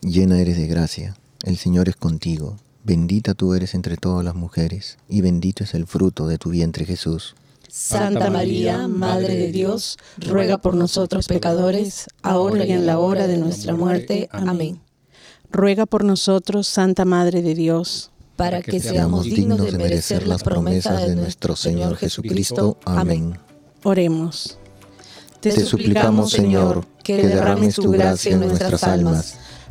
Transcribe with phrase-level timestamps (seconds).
[0.00, 1.16] llena eres de gracia.
[1.44, 2.56] El Señor es contigo.
[2.84, 6.84] Bendita tú eres entre todas las mujeres, y bendito es el fruto de tu vientre
[6.84, 7.34] Jesús.
[7.68, 13.36] Santa María, Madre de Dios, ruega por nosotros pecadores, ahora y en la hora de
[13.38, 14.28] nuestra muerte.
[14.30, 14.80] Amén.
[15.50, 21.06] Ruega por nosotros, Santa Madre de Dios, Para que seamos dignos de merecer las promesas
[21.06, 22.78] de nuestro Señor Jesucristo.
[22.84, 23.38] Amén.
[23.82, 24.58] Oremos.
[25.40, 29.38] Te suplicamos, Señor, que derrames tu gracia en nuestras almas,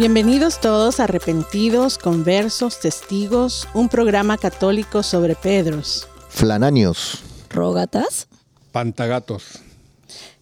[0.00, 7.18] Bienvenidos todos a Arrepentidos, Conversos, Testigos, un programa católico sobre Pedros Flananios.
[7.50, 8.26] Rógatas.
[8.72, 9.58] Pantagatos.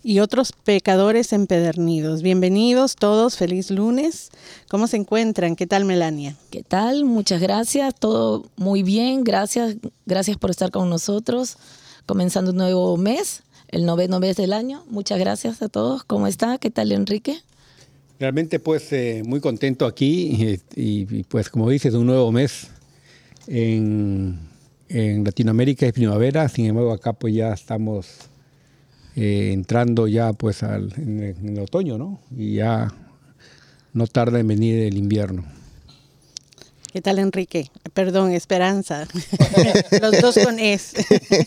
[0.05, 2.23] y otros pecadores empedernidos.
[2.23, 4.31] Bienvenidos todos, feliz lunes.
[4.71, 5.57] ¿Cómo se encuentran?
[5.57, 6.37] ¿Qué tal, Melania?
[6.53, 7.05] ¿Qué tal?
[7.05, 7.97] Muchas gracias.
[7.97, 9.25] Todo muy bien.
[9.25, 9.75] Gracias.
[10.07, 11.57] Gracias por estar con nosotros.
[12.07, 14.85] Comenzando un nuevo mes, el noveno mes del año.
[14.89, 16.05] Muchas gracias a todos.
[16.05, 16.59] ¿Cómo está?
[16.59, 17.43] ¿Qué tal, Enrique?
[18.19, 22.69] Realmente pues eh, muy contento aquí y, y, pues como dices, un nuevo mes
[23.47, 24.39] en,
[24.89, 28.09] en Latinoamérica es primavera, sin embargo acá pues ya estamos
[29.15, 32.21] eh, entrando ya pues al, en, el, en el otoño, ¿no?
[32.37, 32.93] Y ya
[33.93, 35.45] no tarda en venir el invierno.
[36.93, 37.71] ¿Qué tal, Enrique?
[37.93, 39.07] Perdón, Esperanza.
[40.01, 40.95] Los dos con es.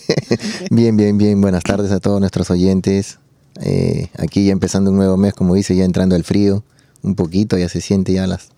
[0.70, 1.42] Bien, bien, bien.
[1.42, 3.18] Buenas tardes a todos nuestros oyentes.
[3.62, 6.64] Eh, aquí ya empezando un nuevo mes, como dice, ya entrando el frío,
[7.04, 8.50] un poquito, ya se siente ya las,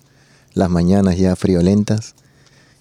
[0.53, 2.15] las mañanas ya friolentas.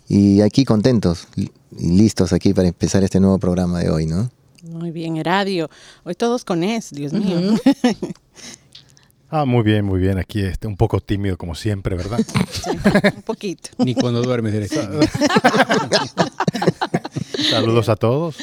[0.08, 4.30] Y aquí contentos y listos aquí para empezar este nuevo programa de hoy, ¿no?
[4.62, 5.70] Muy bien, Heradio.
[6.04, 7.40] Hoy todos con es, Dios mío.
[9.34, 10.18] Ah, muy bien, muy bien.
[10.18, 12.20] Aquí este, un poco tímido como siempre, ¿verdad?
[12.50, 12.70] Sí,
[13.16, 13.70] un poquito.
[13.78, 15.00] Ni cuando duermes tímido.
[17.50, 18.36] Saludos a todos.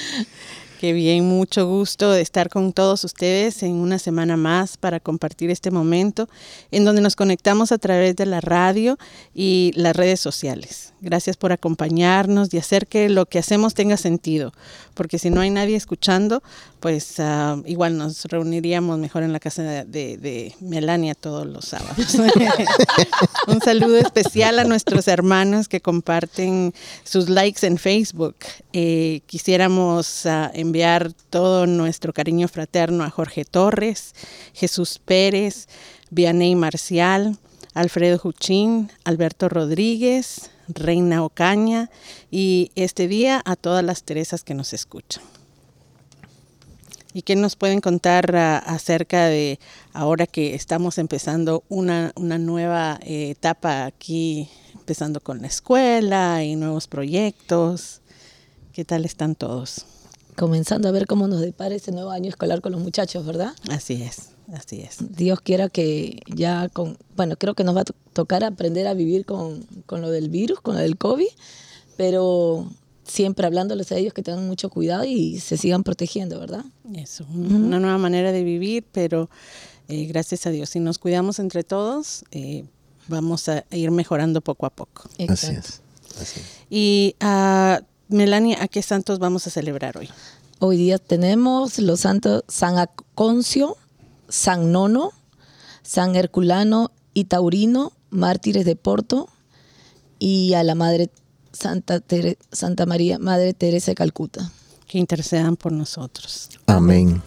[0.80, 5.50] Qué bien, mucho gusto de estar con todos ustedes en una semana más para compartir
[5.50, 6.30] este momento
[6.72, 8.98] en donde nos conectamos a través de la radio
[9.36, 10.94] y las redes sociales.
[11.02, 14.54] Gracias por acompañarnos y hacer que lo que hacemos tenga sentido,
[14.94, 16.44] porque si no hay nadie escuchando,
[16.80, 22.16] pues uh, igual nos reuniríamos mejor en la casa de, de, Melania todos los sábados.
[23.48, 26.74] Un saludo especial a nuestros hermanos que comparten
[27.04, 28.36] sus likes en Facebook.
[28.74, 34.14] Eh, quisiéramos uh, enviar todo nuestro cariño fraterno a Jorge Torres,
[34.54, 35.68] Jesús Pérez,
[36.12, 37.38] Vianey Marcial,
[37.74, 41.90] Alfredo Juchín, Alberto Rodríguez, Reina Ocaña
[42.32, 45.24] y este día a todas las Teresas que nos escuchan.
[47.12, 49.60] ¿Y qué nos pueden contar uh, acerca de
[49.94, 56.56] ahora que estamos empezando una, una nueva eh, etapa aquí, empezando con la escuela y
[56.56, 58.02] nuevos proyectos?
[58.74, 59.86] ¿Qué tal están todos?
[60.38, 63.54] Comenzando a ver cómo nos depara este nuevo año escolar con los muchachos, ¿verdad?
[63.72, 64.98] Así es, así es.
[65.16, 68.94] Dios quiera que ya con, bueno, creo que nos va a to tocar aprender a
[68.94, 71.28] vivir con, con lo del virus, con lo del COVID,
[71.98, 72.70] pero
[73.10, 76.64] siempre hablándoles a ellos que tengan mucho cuidado y se sigan protegiendo, ¿verdad?
[76.94, 79.30] Eso, una nueva manera de vivir, pero
[79.88, 82.66] eh, gracias a Dios, si nos cuidamos entre todos, eh,
[83.08, 85.10] vamos a ir mejorando poco a poco.
[85.18, 85.60] Exacto.
[85.60, 85.82] Así
[86.16, 86.22] es.
[86.22, 86.46] Así es.
[86.70, 90.10] Y uh, Melania, ¿a qué santos vamos a celebrar hoy?
[90.60, 93.78] Hoy día tenemos los santos San Aconcio,
[94.28, 95.12] San Nono,
[95.84, 99.30] San Herculano y Taurino, mártires de Porto,
[100.20, 101.10] y a la Madre
[101.52, 102.02] Santa,
[102.52, 104.52] Santa María, Madre Teresa de Calcuta.
[104.88, 106.50] Que intercedan por nosotros.
[106.66, 107.22] Amén.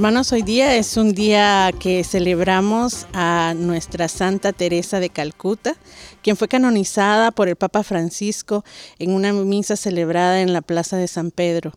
[0.00, 5.76] Hermanos, hoy día es un día que celebramos a nuestra Santa Teresa de Calcuta,
[6.22, 8.64] quien fue canonizada por el Papa Francisco
[8.98, 11.74] en una misa celebrada en la Plaza de San Pedro.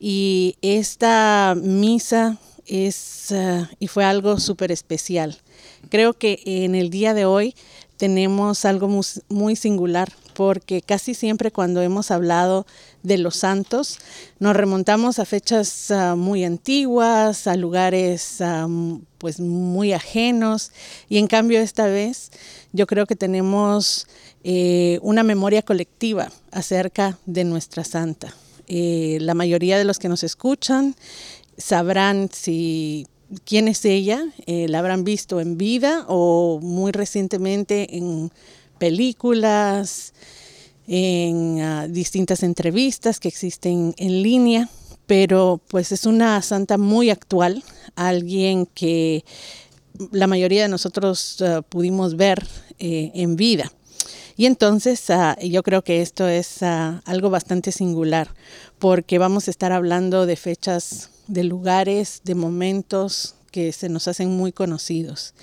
[0.00, 5.36] Y esta misa es eh, y fue algo súper especial.
[5.90, 7.54] Creo que en el día de hoy
[7.98, 8.88] tenemos algo
[9.28, 12.64] muy singular porque casi siempre cuando hemos hablado
[13.02, 13.98] de los santos
[14.38, 18.68] nos remontamos a fechas ah, muy antiguas, a lugares ah,
[19.18, 20.70] pues muy ajenos
[21.08, 22.30] y en cambio esta vez
[22.72, 24.06] yo creo que tenemos
[24.44, 28.32] eh, una memoria colectiva acerca de nuestra santa.
[28.68, 30.94] Eh, la mayoría de los que nos escuchan
[31.56, 33.08] sabrán si
[33.44, 38.30] quién es ella, eh, la habrán visto en vida o muy recientemente en
[38.78, 40.12] películas,
[40.88, 44.68] en ah, distintas entrevistas que existen en línea,
[45.06, 47.62] pero pues es una santa muy actual,
[47.94, 49.24] alguien que
[50.12, 52.46] la mayoría de nosotros ah, pudimos ver
[52.78, 53.70] eh, en vida.
[54.36, 58.34] Y entonces ah, yo creo que esto es algo bastante singular,
[58.78, 64.30] porque vamos a estar hablando de fechas, de lugares, de momentos que se nos hacen
[64.30, 65.34] muy conocidos.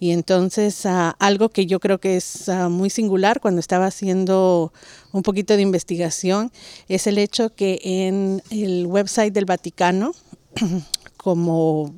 [0.00, 4.72] Y entonces ah, algo que yo creo que es ah, muy singular cuando estaba haciendo
[5.12, 6.52] un poquito de investigación
[6.88, 10.12] es el hecho que en el website del Vaticano,
[11.16, 11.94] como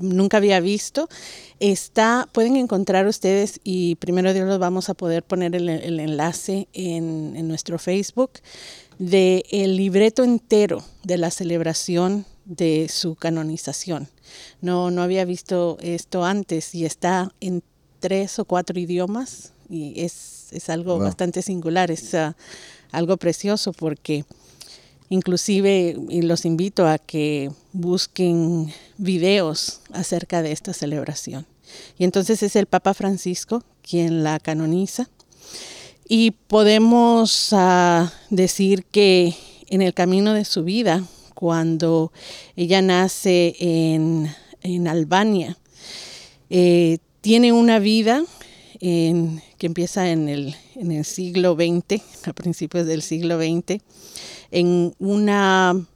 [0.00, 1.08] nunca había visto,
[1.60, 7.34] está, pueden encontrar ustedes y primero Dios los vamos a poder poner el, enlace en,
[7.36, 8.30] en, nuestro Facebook
[8.98, 14.08] de el libreto entero de la celebración de su canonización.
[14.60, 17.62] No, no había visto esto antes y está en
[18.00, 22.36] tres o cuatro idiomas y es, es algo bastante singular, es ah,
[22.92, 24.24] algo precioso porque
[25.08, 31.46] inclusive y los invito a que busquen videos acerca de esta celebración.
[31.98, 35.08] Y entonces es el Papa Francisco quien la canoniza
[36.06, 39.34] y podemos ah, decir que
[39.68, 41.02] en el camino de su vida
[41.34, 42.12] cuando
[42.56, 44.28] ella nace en,
[44.86, 45.58] Albania.
[46.48, 48.24] Eh, tiene una vida
[48.80, 50.54] que empieza en el,
[51.04, 53.80] siglo XX, a principios del siglo XX,
[54.50, 55.86] en, una,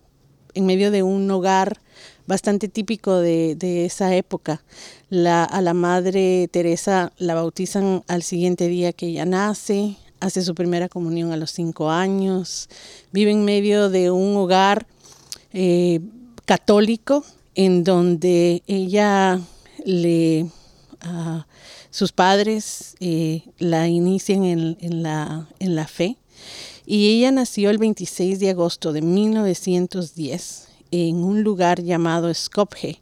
[0.55, 1.79] en medio de un hogar
[2.27, 4.63] bastante típico de, esa época.
[5.11, 10.89] a la madre Teresa la bautizan al siguiente día que ella nace, hace su primera
[10.89, 12.69] comunión a los cinco años,
[13.13, 14.87] vive en medio de un hogar
[15.61, 15.99] eh,
[16.45, 17.25] católico
[17.57, 19.41] en donde ella
[19.85, 20.47] le
[21.91, 26.17] sus padres eh, la inician en, la, en la fe
[26.87, 33.01] y ella nació el 26 de agosto de 1910 en un lugar llamado Skopje,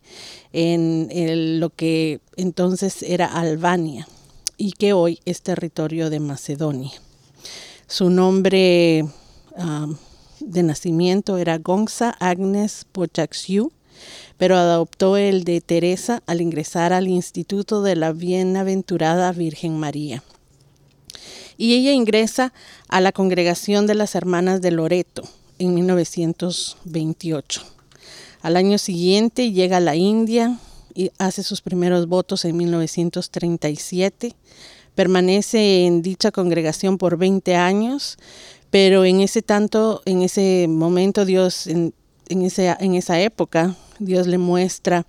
[0.55, 4.09] en lo que entonces era Albania
[4.57, 6.93] y que hoy es territorio de Macedonia.
[7.87, 9.05] Su nombre
[10.47, 13.73] de nacimiento era Gonza Agnes Pochaxiu,
[14.39, 20.23] pero adoptó el de Teresa al ingresar al Instituto de la Bienaventurada Virgen María.
[21.59, 22.53] Y ella ingresa
[22.89, 25.23] a la Congregación de las Hermanas de Loreto
[25.59, 27.63] en 1928.
[28.43, 30.59] Al año siguiente llega a la India
[30.95, 34.35] y hace sus primeros votos en 1937.
[34.95, 38.17] Permanece en dicha congregación por 20 años,
[38.71, 41.95] pero en ese tanto, en ese momento Dios, en,
[42.29, 45.07] en, en esa época, Dios le muestra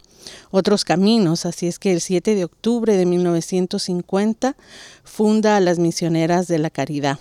[0.51, 4.55] otros caminos, así es que el 7 de octubre de 1950
[5.03, 7.19] funda a las misioneras de la caridad.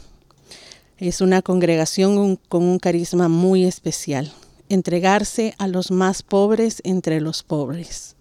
[0.98, 4.32] Es una congregación con un carisma muy especial,
[4.68, 8.16] entregarse a los más pobres entre los pobres.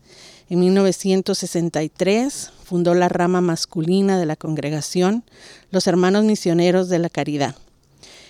[0.49, 5.23] En 1963 fundó la rama masculina de la congregación,
[5.71, 7.55] los Hermanos Misioneros de la Caridad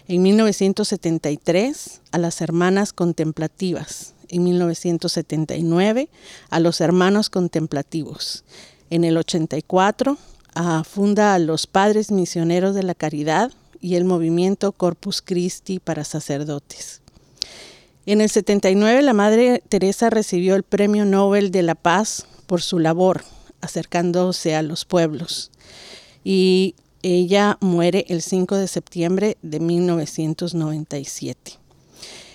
[0.07, 6.09] en 1973 a las Hermanas Contemplativas en 1979
[6.50, 8.43] a los Hermanos Contemplativos.
[8.89, 10.17] En el 84
[10.55, 16.03] ah, funda a los Padres Misioneros de la Caridad y el movimiento Corpus Christi para
[16.03, 17.01] sacerdotes.
[18.05, 22.79] En el 79 la Madre Teresa recibió el Premio Nobel de la Paz por su
[22.79, 23.24] labor
[23.62, 25.51] acercándose a los pueblos.
[26.24, 26.75] Y
[27.13, 31.59] ella muere el 5 de septiembre de 1997.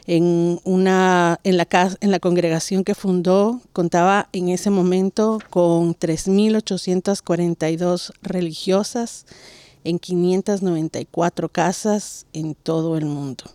[0.06, 1.66] En, una, en, la,
[2.00, 9.26] en la congregación que fundó contaba en ese momento con 3.842 religiosas
[9.82, 13.46] en 594 casas en todo el mundo.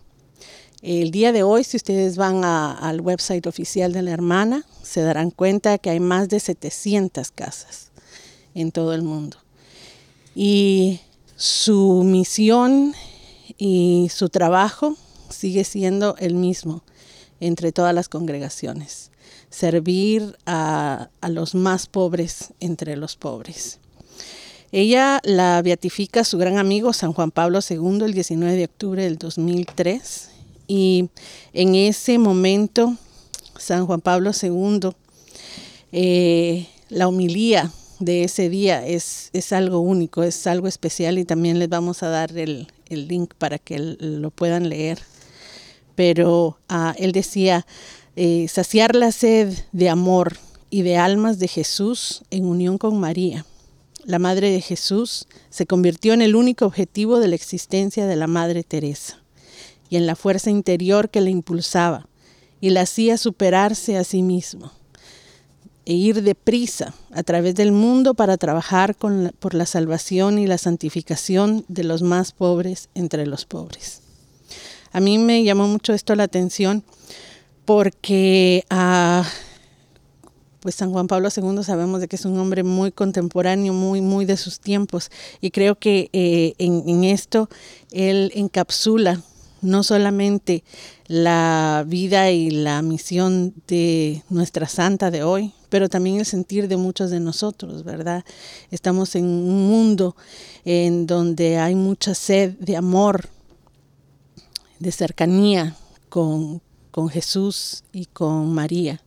[0.81, 5.31] El día de hoy, si ustedes van al website oficial de la hermana, se darán
[5.31, 7.91] cuenta que hay más de 700 casas
[8.53, 9.37] en todo el mundo.
[10.35, 10.99] Y
[11.35, 12.93] su misión
[13.57, 14.95] y su trabajo
[15.29, 16.83] sigue siendo el mismo
[17.39, 19.11] entre todas las congregaciones,
[19.49, 23.79] servir a, los más pobres entre los pobres.
[24.71, 29.17] Ella la beatifica su gran amigo San Juan Pablo II el 19 de octubre del
[29.17, 30.29] 2003
[30.67, 31.09] y
[31.53, 32.95] en ese momento,
[33.57, 34.89] San Juan Pablo II,
[35.91, 41.59] eh, la humilía de ese día es, es, algo único, es algo especial y también
[41.59, 44.99] les vamos a dar el, link para que lo puedan leer.
[45.95, 47.65] Pero ah, él decía,
[48.15, 50.37] eh, saciar la sed de amor
[50.69, 53.45] y de almas de Jesús en unión con María.
[54.03, 58.27] La Madre de Jesús se convirtió en el único objetivo de la existencia de la
[58.27, 59.21] Madre Teresa
[59.89, 62.07] y en la fuerza interior que le impulsaba
[62.61, 64.71] y la hacía superarse a sí mismo
[65.85, 71.65] e ir deprisa a través del mundo para trabajar por la salvación y la santificación
[71.67, 74.01] de los más pobres entre los pobres.
[74.91, 76.83] A mí me llamó mucho esto la atención
[77.65, 79.23] porque ah,
[80.61, 84.25] pues San Juan Pablo II sabemos de que es un hombre muy contemporáneo, muy, muy
[84.25, 85.11] de sus tiempos,
[85.41, 87.49] y creo que eh, en esto
[87.91, 89.21] él encapsula
[89.61, 90.63] no solamente
[91.07, 96.77] la vida y la misión de nuestra santa de hoy, pero también el sentir de
[96.77, 98.23] muchos de nosotros, ¿verdad?
[98.71, 100.15] Estamos en un mundo
[100.63, 103.27] en donde hay mucha sed de amor,
[104.79, 105.75] de cercanía
[106.07, 106.61] con,
[107.11, 109.01] Jesús y con María.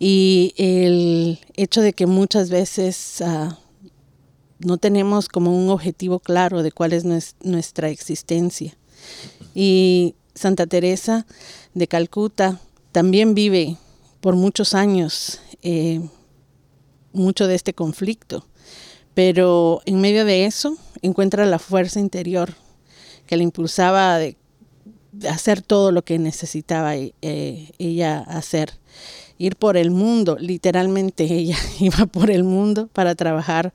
[0.00, 3.56] Y el hecho de que muchas veces ah,
[4.58, 7.04] no tenemos como un objetivo claro de cuál es
[7.44, 8.76] nuestra existencia
[9.54, 11.24] y Santa Teresa
[11.72, 13.76] de Calcuta también vive
[14.20, 16.00] por muchos años eh,
[17.12, 18.46] mucho de este conflicto,
[19.14, 22.54] pero en medio de eso encuentra la fuerza interior
[23.26, 24.20] que le impulsaba a
[25.28, 28.72] hacer todo lo que necesitaba eh, ella hacer.
[29.40, 33.72] Ir por el mundo, literalmente ella iba por el mundo para trabajar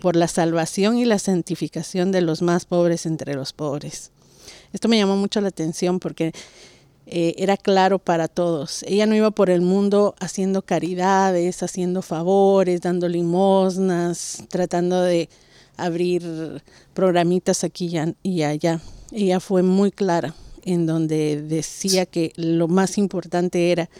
[0.00, 4.10] por la salvación y la santificación de los más pobres entre los pobres.
[4.72, 6.32] Esto me llamó mucho la atención porque
[7.06, 8.82] eh, era claro para todos.
[8.84, 15.28] Ella no iba por el mundo haciendo caridades, haciendo favores, dando limosnas, tratando de
[15.76, 16.62] abrir
[16.94, 17.92] programitas aquí
[18.22, 18.80] y allá.
[19.12, 20.34] Ella fue muy clara
[20.64, 23.90] en donde decía que lo más importante era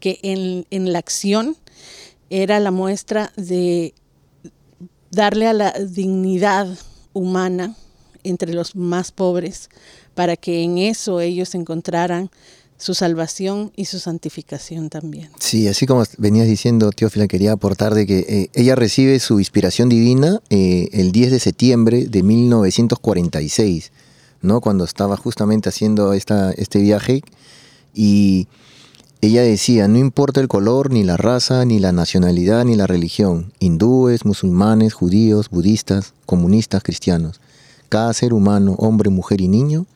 [0.00, 1.56] que en, en la acción
[2.30, 3.94] era la muestra de
[5.10, 6.66] darle a la dignidad
[7.12, 7.76] humana
[8.24, 9.68] entre los más pobres,
[10.14, 12.30] para que en eso ellos encontraran
[12.76, 15.30] su salvación y su santificación también.
[15.38, 19.88] Sí, así como venías diciendo, Teófila, quería aportar de que eh, ella recibe su inspiración
[19.88, 23.92] divina eh, el 10 de septiembre de 1946,
[24.42, 24.60] ¿no?
[24.60, 27.22] cuando estaba justamente haciendo esta, este viaje
[27.94, 28.48] y
[29.20, 33.54] ella decía, no importa el color, ni la raza, ni la nacionalidad, ni la religión,
[33.58, 37.40] hindúes, musulmanes, judíos, budistas, comunistas, cristianos,
[37.88, 39.86] cada ser humano, hombre, mujer y niño,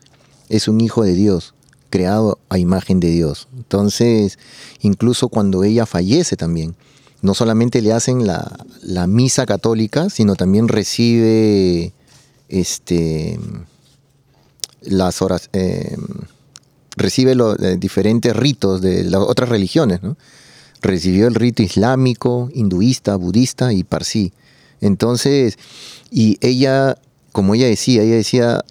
[0.49, 1.53] es un hijo de Dios,
[1.89, 3.47] creado a imagen de Dios.
[3.55, 4.39] Entonces,
[4.81, 6.75] incluso cuando ella fallece también,
[7.21, 11.93] no solamente le hacen la, misa católica, sino también recibe
[12.47, 13.39] este,
[14.81, 15.97] las horas, eh,
[16.95, 19.99] recibe los eh, diferentes ritos de las otras religiones.
[20.81, 24.31] Recibió el rito islámico, hinduista, budista y parsí.
[24.79, 25.57] Entonces,
[26.09, 26.97] y ella,
[27.31, 28.61] como ella decía, ella decía,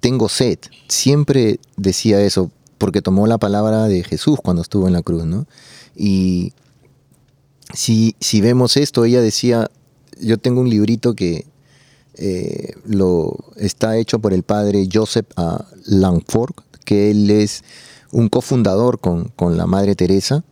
[0.00, 0.58] tengo sed.
[0.88, 5.46] Siempre decía eso porque tomó la palabra de Jesús cuando estuvo en la cruz, ¿no?
[5.94, 6.52] Y
[7.74, 9.70] si, si vemos esto, ella decía,
[10.20, 11.46] yo tengo un librito que
[12.14, 15.26] eh, lo, está hecho por el padre Joseph
[15.86, 16.54] Langford,
[16.84, 17.62] que él es
[18.12, 20.42] un cofundador con, con la Madre Teresa,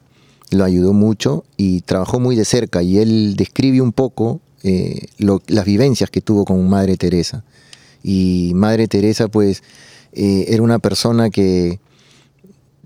[0.51, 5.09] lo ayudó mucho y trabajó muy de cerca y él describe un poco eh,
[5.49, 7.45] las vivencias que tuvo con Madre Teresa.
[8.03, 9.63] Y Madre Teresa pues
[10.13, 11.81] eh, era una persona que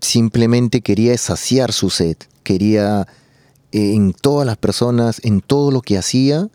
[0.00, 3.06] simplemente quería saciar su sed, quería
[3.72, 6.48] eh, en todas las personas, en todo lo que hacía,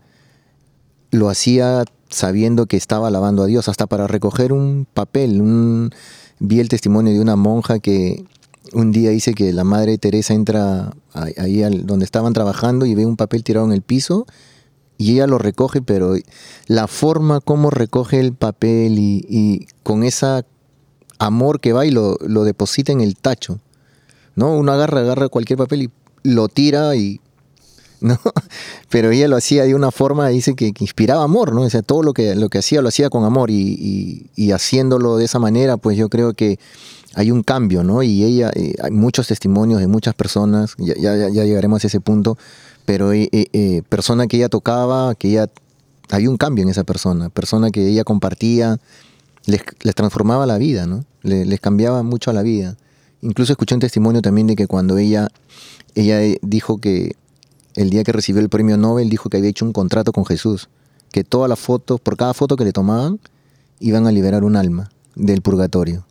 [1.11, 5.41] lo hacía sabiendo que estaba alabando a Dios, hasta para recoger un papel.
[6.39, 8.25] Vi el testimonio de una monja que
[8.73, 12.95] un día dice que la madre Teresa entra ahí ahí al- donde estaban trabajando y
[12.95, 14.25] ve un papel tirado en el piso
[14.97, 16.15] y ella lo recoge, pero
[16.67, 20.45] la forma como recoge el papel y, con esa
[21.19, 23.59] amor que va y lo, deposita en el tacho.
[24.35, 24.55] ¿No?
[24.55, 25.91] Uno agarra, agarra cualquier papel y
[26.23, 27.21] lo tira y.
[27.99, 28.19] ¿No?
[28.89, 31.61] Pero ella lo hacía de una forma, dice que, inspiraba amor, ¿no?
[31.61, 35.17] O sea, todo lo que, lo que hacía lo hacía con amor y, y- haciéndolo
[35.17, 36.59] de esa manera, pues yo creo que
[37.15, 38.03] hay un cambio, ¿no?
[38.03, 42.37] Y ella, eh, hay muchos testimonios de muchas personas, ya, ya llegaremos a ese punto,
[42.87, 45.49] pero eh, eh, eh, persona que ella tocaba, que ella,
[46.09, 48.79] había un cambio en esa persona, persona que ella compartía,
[49.45, 51.03] les, les transformaba la vida, ¿no?
[51.21, 52.77] Le- Les, cambiaba mucho la vida.
[53.21, 55.27] Incluso escuché un testimonio también de que cuando ella,
[55.95, 57.17] ella dijo que
[57.75, 60.69] el día que recibió el premio Nobel, dijo que había hecho un contrato con Jesús,
[61.11, 63.19] que todas las fotos, por cada foto que le tomaban,
[63.81, 66.05] iban a liberar un alma del purgatorio.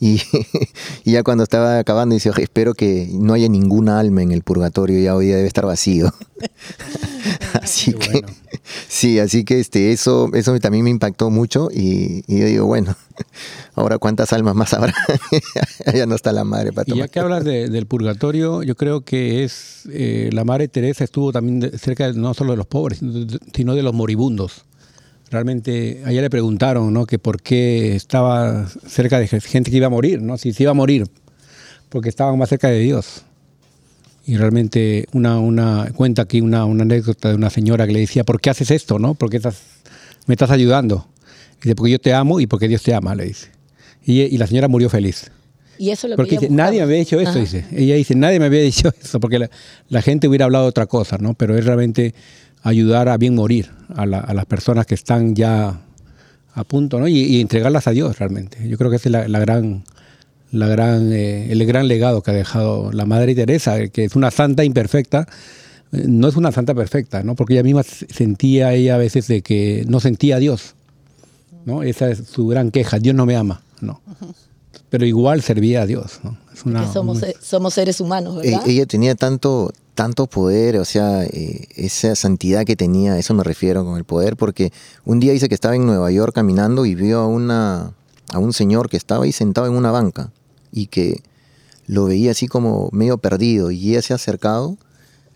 [0.00, 0.20] Y,
[1.04, 4.42] y ya cuando estaba acabando, dice, "Oje, espero que no haya ninguna alma en el
[4.42, 6.12] purgatorio, ya hoy día debe estar vacío.
[7.62, 8.28] así Qué que, bueno.
[8.88, 12.96] sí, así que este, eso, eso también me impactó mucho y, y yo digo, bueno,
[13.74, 14.94] ahora cuántas almas más habrá.
[15.94, 17.10] ya no está la madre para Y ya tomar.
[17.10, 21.60] que hablas de- del purgatorio, yo creo que es eh, la Madre Teresa estuvo también
[21.60, 23.00] de- cerca de- no solo de los pobres,
[23.54, 24.64] sino de los moribundos.
[25.30, 27.06] Realmente, ayer le preguntaron, ¿no?
[27.06, 30.36] Que por qué estaba cerca de gente que iba a morir, ¿no?
[30.36, 31.06] Si se iba a morir,
[31.88, 33.22] porque estaban más cerca de Dios.
[34.26, 38.24] Y realmente una, una cuenta aquí una, una anécdota de una señora que le decía,
[38.24, 39.14] ¿por qué haces esto, no?
[39.14, 39.60] ¿Por qué estás,
[40.26, 41.06] me estás ayudando?
[41.58, 43.48] Y dice, porque yo te amo y porque Dios te ama, le dice.
[44.04, 45.30] Y, y la señora murió feliz.
[45.78, 47.38] Y eso es lo Porque que dice, nadie me había dicho eso, Ajá.
[47.38, 47.64] dice.
[47.72, 49.50] Ella dice, nadie me había dicho eso, porque la,
[49.88, 51.34] la gente hubiera hablado de otra cosa, ¿no?
[51.34, 52.14] Pero es realmente
[52.62, 55.80] ayudar a bien morir a, la- a las personas que están ya
[56.54, 57.08] a punto, ¿no?
[57.08, 58.68] Y, y entregarlas a Dios realmente.
[58.68, 59.84] Yo creo que ese es la, la gran,
[60.50, 64.30] la gran, eh, el gran legado que ha dejado la Madre Teresa, que es una
[64.30, 65.26] santa imperfecta.
[65.92, 67.34] No es una santa perfecta, ¿no?
[67.34, 70.74] Porque ella misma sentía ella a veces de que no sentía a Dios,
[71.64, 71.82] ¿no?
[71.82, 74.00] Esa es su gran queja, Dios no me ama, ¿no?
[74.88, 76.36] Pero igual servía a Dios, ¿no?
[76.54, 78.68] Es una, que somos, un- se- somos seres humanos, E- ¿verdad?
[78.68, 83.84] Ella tenía tanto, tanto poder, o sea, eh, esa santidad que tenía, eso me refiero
[83.84, 84.72] con el poder, porque
[85.04, 87.92] un día dice que estaba en Nueva York caminando y vio a, una,
[88.32, 90.32] a un señor que estaba ahí sentado en una banca
[90.72, 91.22] y que
[91.86, 94.78] lo veía así como medio perdido y ella se ha acercado,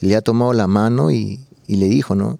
[0.00, 2.38] le ha tomado la mano y, y le dijo, ¿no?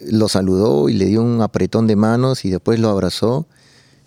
[0.00, 3.46] Lo saludó y le dio un apretón de manos y después lo abrazó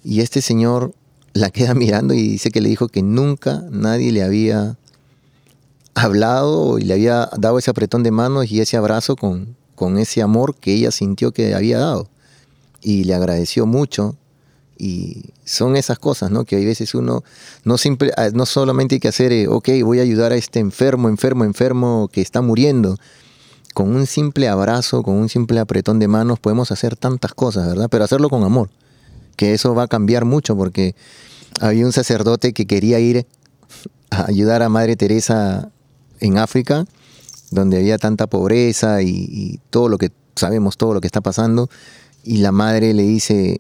[0.03, 0.93] y este señor
[1.31, 4.77] la queda mirando y dice que le dijo que nunca nadie le había
[5.95, 10.21] hablado y le había dado ese apretón de manos y ese abrazo con, con ese
[10.21, 12.09] amor que ella sintió que había dado.
[12.81, 14.15] Y le agradeció mucho.
[14.77, 16.45] Y son esas cosas, ¿no?
[16.45, 17.23] Que hay veces uno
[17.63, 20.59] no, simple, ah, no solamente hay que hacer, eh, ok, voy a ayudar a este
[20.59, 22.97] enfermo, enfermo, enfermo que está muriendo.
[23.73, 27.87] Con un simple abrazo, con un simple apretón de manos, podemos hacer tantas cosas, ¿verdad?
[27.89, 28.69] Pero hacerlo con amor.
[29.35, 30.95] Que eso va a cambiar mucho porque
[31.59, 33.25] había un sacerdote que quería ir
[34.09, 35.71] a ayudar a Madre Teresa
[36.23, 36.85] en África,
[37.51, 41.69] donde había tanta pobreza y, todo lo que sabemos, todo lo que está pasando,
[42.23, 43.59] y la madre le dice,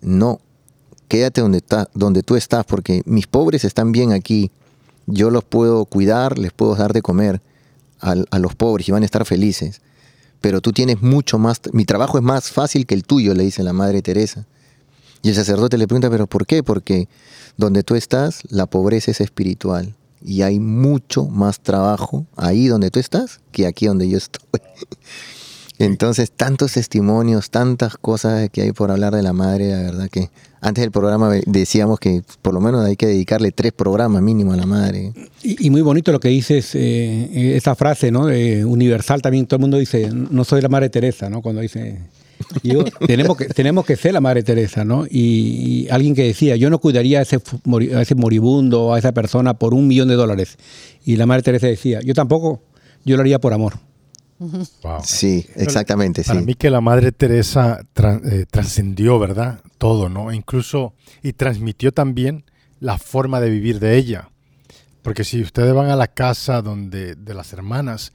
[0.00, 0.40] no,
[1.08, 4.50] quédate donde, está, donde tú estás, porque mis pobres están bien aquí,
[5.06, 7.42] yo los puedo cuidar, les puedo dar de comer
[8.00, 9.82] a, a los pobres y van a estar felices,
[10.40, 13.64] pero tú tienes mucho más, mi trabajo es más fácil que el tuyo, le dice
[13.64, 14.46] la Madre Teresa.
[15.22, 16.62] Y el sacerdote le pregunta, ¿pero por qué?
[16.62, 17.08] Porque
[17.56, 19.96] donde tú estás, la pobreza es espiritual.
[20.26, 24.42] Y hay mucho más trabajo ahí donde tú estás que aquí donde yo estoy.
[25.78, 30.30] Entonces, tantos testimonios, tantas cosas que hay por hablar de la madre, la verdad que
[30.60, 34.56] antes del programa decíamos que por lo menos hay que dedicarle tres programas mínimo a
[34.56, 35.12] la madre.
[35.44, 38.26] Y, muy bonito lo que dices, eh, esa frase, ¿no?
[38.26, 41.40] De universal también, todo el mundo dice, no soy la Madre Teresa, ¿no?
[41.40, 42.00] Cuando dice...
[42.62, 45.06] yo, tenemos, que, tenemos que ser la Madre Teresa, ¿no?
[45.06, 49.12] Y, y alguien que decía, yo no cuidaría a ese, a moribundo o a esa
[49.12, 50.58] persona por un millón de dólares.
[51.04, 52.62] Y la Madre Teresa decía, yo tampoco,
[53.04, 53.74] yo lo haría por amor.
[54.38, 55.00] Wow.
[55.02, 56.46] Sí, exactamente, Para sí.
[56.46, 57.80] mí que la Madre Teresa
[58.30, 59.60] eh, trascendió, ¿verdad?
[59.78, 60.32] Todo, ¿no?
[60.32, 62.44] Incluso, y transmitió también
[62.80, 64.30] la forma de vivir de ella.
[65.02, 68.12] Porque si ustedes van a la casa donde de las hermanas,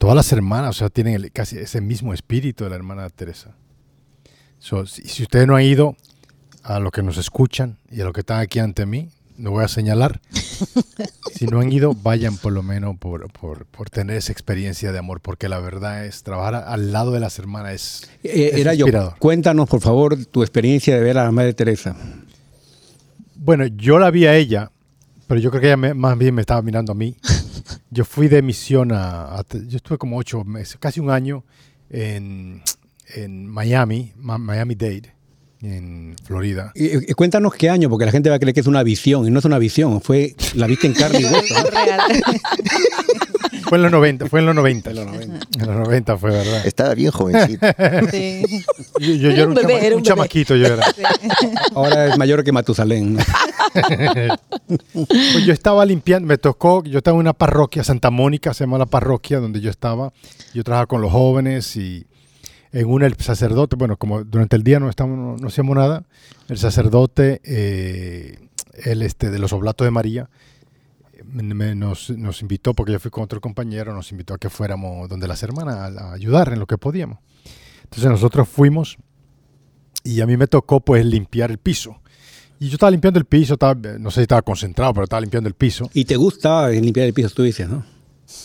[0.00, 3.54] todas las hermanas, o sea, tienen el- casi ese mismo espíritu de la hermana Teresa.
[4.58, 5.94] So, si, si ustedes no han ido
[6.62, 9.62] a los que nos escuchan y a los que están aquí ante mí, no voy
[9.62, 10.20] a señalar.
[11.34, 14.98] si no han ido, vayan por lo menos por, por, por tener esa experiencia de
[14.98, 18.72] amor, porque la verdad es trabajar al lado de las hermanas es, Eh, es era
[18.72, 18.86] yo.
[18.86, 19.16] inspirador.
[19.18, 21.94] Cuéntanos, por favor, tu experiencia de ver a la Madre Teresa.
[23.36, 24.70] Bueno, yo la vi a ella,
[25.26, 27.16] pero yo creo que ella me- más bien me estaba mirando a mí.
[27.90, 31.44] Yo fui de misión a, a- yo estuve como ocho meses, casi un año
[31.90, 32.62] en,
[33.14, 35.14] en Miami, Ma- Miami Dade,
[35.62, 36.72] en Florida.
[36.74, 39.26] Y, y cuéntanos qué año, porque la gente va a creer que es una visión,
[39.26, 41.54] y no es una visión, fue la viste en carne y hueso.
[41.54, 41.64] ¿no?
[43.68, 44.90] Fue en los 90, fue en los 90.
[44.90, 45.06] En los
[45.76, 46.66] 90 fue, ¿verdad?
[46.66, 47.64] Estaba bien jovencito.
[48.10, 48.42] Sí.
[48.98, 50.02] Yo, yo- yo Era era un un, bebé, chama- era un un bebé.
[50.02, 50.84] chamaquito, yo era.
[51.76, 53.16] Ahora es mayor que Matusalén.
[53.72, 58.78] Pues yo estaba limpiando, me tocó, yo estaba en una parroquia, Santa Mónica se llama
[58.78, 60.12] la parroquia donde yo estaba.
[60.54, 62.06] Yo trabajaba con los jóvenes y
[62.72, 66.04] en una el sacerdote, bueno, como durante el día no, estamos, no, hacíamos nada,
[66.48, 68.38] el sacerdote, eh,
[68.74, 70.30] este, de los oblatos de María,
[71.24, 75.28] nos, nos invitó, porque yo fui con otro compañero, nos invitó a que fuéramos donde
[75.28, 77.18] las hermanas a, a ayudar en lo que podíamos.
[77.84, 78.98] Entonces nosotros fuimos
[80.04, 81.99] y a mí me tocó pues limpiar el piso.
[82.60, 85.48] Y yo estaba limpiando el piso, estaba, no sé si estaba concentrado, pero estaba limpiando
[85.48, 85.90] el piso.
[85.94, 87.84] Y te gusta limpiar el piso, tú dices, ¿no?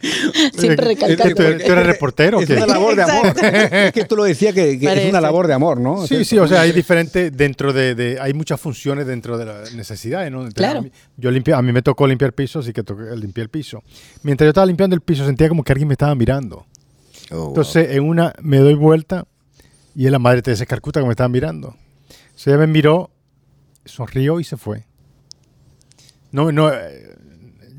[0.00, 1.34] Siempre Eh, ¿Tú, recalcando.
[1.34, 2.40] tú eres- reportero?
[2.40, 3.34] Es una labor de amor.
[3.42, 6.06] es que tú lo decías que, que es una labor de amor, ¿no?
[6.06, 9.74] Sí, sí, o sea, hay diferente dentro de, de- hay muchas funciones dentro de las
[9.74, 10.38] necesidades, ¿no?
[10.38, 10.78] Entonces, Claro.
[10.80, 13.48] a mí- Yo limpié, a mí me tocó limpiar piso, así que toqué, limpié el
[13.50, 13.82] piso.
[14.22, 16.64] Mientras yo estaba limpiando el piso, sentía como que alguien me estaba mirando.
[17.30, 17.48] Oh, wow.
[17.48, 19.26] Entonces, en una me doy vuelta
[19.96, 21.74] y es la madre Teresa de Calcuta que me estaba mirando.
[22.08, 23.10] Entonces, ella me miró,
[23.84, 24.84] sonrió y se fue.
[26.32, 27.16] No, no, eh,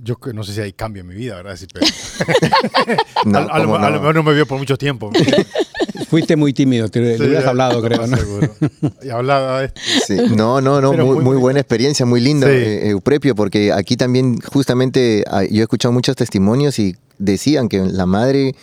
[0.02, 1.56] yo no sé si hay cambio en mi vida, ¿verdad?
[1.56, 1.86] Sí, pero-
[3.26, 5.12] No, a, a lo, mejor no me vio por mucho tiempo.
[6.10, 8.18] Fuiste muy tímido, te, Sí, hubieras hablado, creo, ¿no?
[8.18, 8.56] seguro.
[9.04, 9.72] Y hablaba de
[10.08, 10.16] Sí.
[10.36, 15.24] No, no, no, muy, muy buena experiencia, muy linda, eh, Euprepio, porque aquí también justamente
[15.30, 18.56] ah, yo he escuchado muchos testimonios y decían que la madre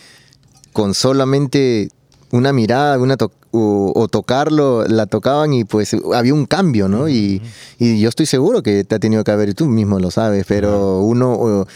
[0.73, 1.91] con solamente
[2.37, 7.09] una mirada una to- o, o tocarlo, la tocaban y pues había un cambio, ¿no?
[7.09, 7.41] Y,
[7.79, 10.45] y yo estoy seguro que te ha tenido que haber, y tú mismo lo sabes,
[10.49, 11.67] pero uno o-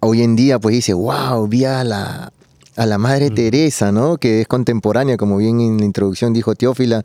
[0.00, 2.32] hoy en día pues dice, wow, vi a la,
[2.76, 4.16] a la Madre Teresa, ¿no?
[4.16, 7.04] Que es contemporánea, como bien en la introducción dijo Teófila,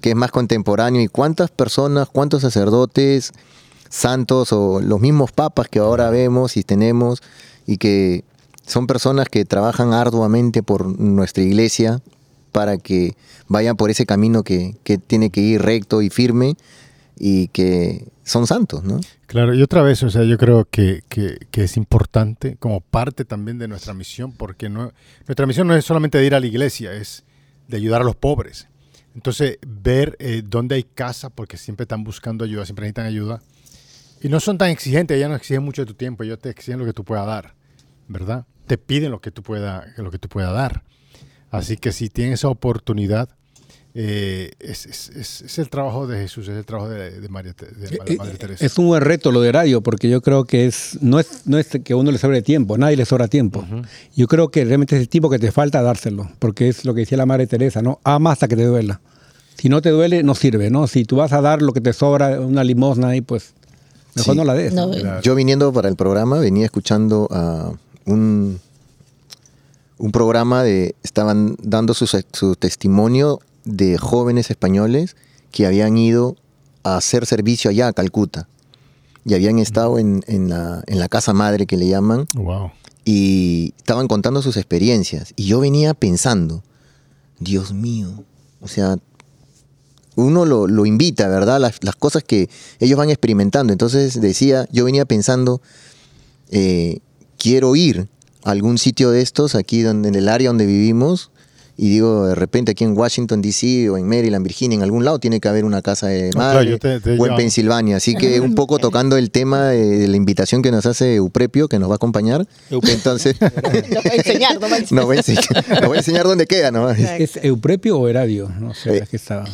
[0.00, 1.02] que es más contemporáneo.
[1.02, 3.32] ¿Y cuántas personas, cuántos sacerdotes,
[3.88, 7.20] santos o los mismos papas que ahora vemos y tenemos
[7.66, 8.22] y que
[8.64, 12.00] son personas que trabajan arduamente por nuestra iglesia
[12.56, 13.14] para que
[13.48, 16.54] vayan por ese camino que, que tiene que ir recto y firme
[17.18, 18.98] y que son santos, ¿no?
[19.26, 23.58] Claro, y otra vez, o sea, yo creo que, que- es importante como parte también
[23.58, 27.24] de nuestra misión, porque nuestra misión no es solamente de ir a la iglesia, es
[27.68, 28.68] de ayudar a los pobres.
[29.14, 33.42] Entonces, ver eh, dónde hay casa, porque siempre están buscando ayuda, siempre necesitan ayuda.
[34.22, 36.78] Y no son tan exigentes, ellas no exigen mucho de tu tiempo, ellos te exigen
[36.80, 37.52] lo que tú puedas dar,
[38.08, 38.46] ¿verdad?
[38.66, 40.82] Te piden lo que tú puedas lo que tú puedas dar.
[41.50, 43.28] Así que si tienes esa oportunidad,
[43.98, 47.54] eh, es, es- es- es el trabajo de Jesús, es el trabajo de, de María,
[47.54, 48.64] Te- de Eh, Madre Teresa.
[48.66, 51.56] Es un buen reto lo de horario, porque yo creo que es no es no
[51.58, 53.64] es que a uno le sobre tiempo, nadie le sobra tiempo.
[54.14, 57.00] Yo creo que realmente es el tiempo que te falta dárselo, porque es lo que
[57.00, 57.98] decía la Madre Teresa, ¿no?
[58.04, 59.00] Ama hasta que te duela.
[59.56, 60.86] Si no te duele, no sirve, ¿no?
[60.88, 63.54] Si tú vas a dar lo que te sobra, una limosna ahí, pues
[64.14, 64.38] mejor Sí.
[64.38, 64.74] no la des.
[64.74, 64.92] No, ¿no?
[64.94, 65.22] Claro.
[65.22, 67.72] Yo viniendo para el programa venía escuchando a
[68.04, 68.60] un,
[69.98, 75.16] un programa de estaban dando su, su testimonio de jóvenes españoles
[75.50, 76.36] que habían ido
[76.82, 78.48] a hacer servicio allá a Calcuta
[79.24, 82.70] y habían estado en, en la, en la casa madre que le llaman Wow.
[83.04, 85.32] y estaban contando sus experiencias.
[85.34, 86.62] Y yo venía pensando,
[87.40, 88.24] Dios mío,
[88.60, 88.96] o sea,
[90.14, 91.60] uno lo, lo invita, ¿verdad?
[91.60, 93.72] Las, las cosas que ellos van experimentando.
[93.72, 95.60] Entonces decía, yo venía pensando,
[96.50, 97.00] eh,
[97.36, 98.08] quiero ir
[98.50, 101.30] algún sitio de estos, aquí donde, en el área donde vivimos,
[101.78, 103.90] y digo, de repente aquí en Washington, D.C.
[103.90, 106.78] o en Maryland, Virginia, en algún lado tiene que haber una casa de madre, yo
[106.78, 107.36] te- te o en.
[107.36, 107.96] Pensilvania.
[107.98, 111.68] Así que un poco tocando el tema de, de la invitación que nos hace Euprepio,
[111.68, 112.46] que nos va a acompañar.
[112.70, 114.96] Entonces, Nos va a enseñar, nos va a enseñar.
[115.02, 116.90] nos va a enseñar, nos va a enseñar dónde queda, ¿no?
[116.90, 118.48] ¿Es Euprepio o Eradio?
[118.58, 119.44] No sé, Eh, es que estaba.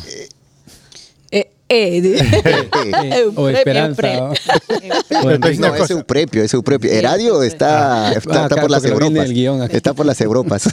[3.35, 4.01] O esperanza.
[5.59, 5.75] ¿no?
[5.75, 5.89] Es.
[5.91, 6.91] Euprepio, es Euprepio.
[6.91, 9.29] Eradio está, está, Ah, está por las Europas.
[9.71, 10.69] Está por las Europas.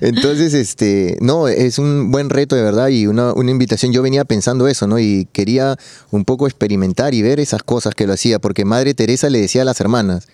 [0.00, 3.92] Entonces, este, no, es un buen reto de verdad y una, una invitación.
[3.92, 4.98] Yo venía pensando eso, ¿no?
[4.98, 5.76] Y quería
[6.10, 9.62] un poco experimentar y ver esas cosas que lo hacía, porque Madre Teresa le decía
[9.62, 10.28] a las hermanas,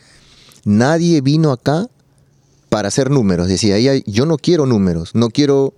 [0.64, 1.88] nadie vino acá
[2.68, 3.48] para hacer números.
[3.48, 5.74] Decía ella, yo no quiero números, no quiero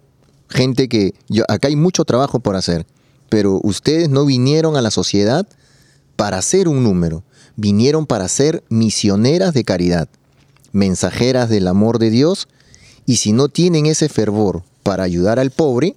[0.48, 2.86] gente que, yo, acá hay mucho trabajo por hacer,
[3.28, 5.46] pero ustedes no vinieron a la sociedad
[6.16, 7.24] para hacer un número,
[7.56, 10.08] vinieron para ser misioneras de caridad,
[10.72, 12.48] mensajeras del amor de Dios,
[13.06, 15.94] y si no tienen ese fervor para ayudar al pobre,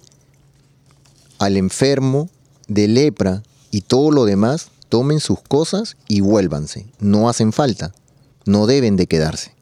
[1.38, 2.28] al enfermo,
[2.68, 7.92] de lepra y todo lo demás, tomen sus cosas y vuélvanse, no hacen falta,
[8.44, 9.54] no deben de quedarse.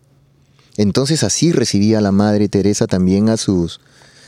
[0.76, 3.80] Entonces así recibía la Madre Teresa también a sus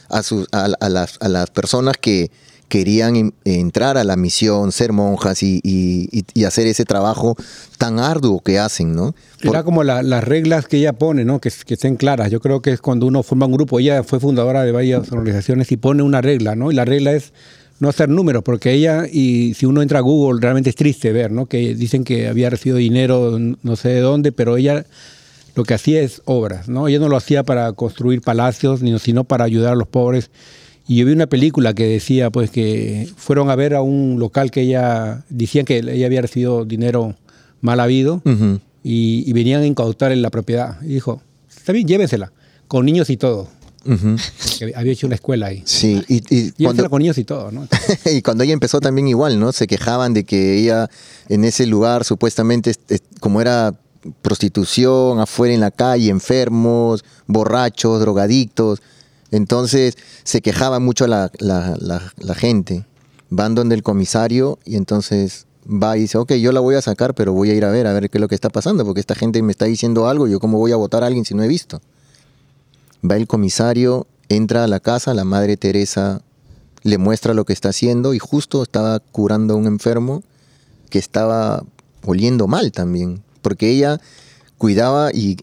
[0.09, 2.31] a, sus, a las, a las personas que
[2.69, 7.37] querían en- entrar a la misión, ser monjas y, hacer ese trabajo
[7.79, 9.15] tan arduo que hacen, ¿no?
[9.43, 11.41] Era como la- las reglas que ella pone, ¿no?
[11.41, 12.31] Que, que estén claras.
[12.31, 13.79] Yo creo que es cuando uno forma un grupo.
[13.81, 16.71] Ella fue fundadora de varias organizaciones y pone una regla, ¿no?
[16.71, 17.33] Y la regla es
[17.81, 21.31] no hacer números, porque ella, y si uno entra a Google, realmente es triste ver,
[21.31, 21.47] ¿no?
[21.47, 24.85] Que dicen que había recibido dinero no sé de dónde, pero ella
[25.55, 26.89] lo que hacía es obras, ¿no?
[26.89, 30.31] Ella no lo hacía para construir palacios, sino para ayudar a los pobres.
[30.89, 34.51] Y yo vi una película que decía, pues, que fueron a ver a un local
[34.51, 37.15] que ella, decían que ella había recibido dinero
[37.61, 38.23] mal habido,
[38.83, 40.81] y, y venían a incautar en la propiedad.
[40.83, 41.21] Y dijo,
[41.55, 42.33] está bien, llévensela,
[42.69, 43.51] con niños y todo.
[44.75, 45.63] Había hecho una escuela ahí.
[45.67, 47.69] Sí, y, y Llévensela cuando, con niños y todo, ¿no?
[48.11, 49.53] y cuando ella empezó también igual, ¿no?
[49.53, 50.89] Se quejaban de que ella
[51.29, 52.73] en ese lugar supuestamente,
[53.21, 53.75] como era
[54.23, 58.81] prostitución, afuera en la calle, enfermos, borrachos, drogadictos.
[59.31, 62.85] Entonces se quejaba mucho la, la- gente.
[63.31, 67.15] Van donde el comisario y entonces va y dice, ok, yo la voy a sacar,
[67.15, 69.01] pero voy a ir a ver, a ver qué es lo que está pasando, porque
[69.01, 71.43] esta gente me está diciendo algo, yo cómo voy a votar a alguien si no
[71.43, 71.83] he visto.
[73.09, 76.23] Va el comisario, entra a la casa, la madre Teresa
[76.85, 80.23] le muestra lo que está haciendo y justo estaba curando a un enfermo
[80.89, 81.63] que estaba
[82.07, 84.01] oliendo mal también, porque ella
[84.59, 85.37] cuidaba y,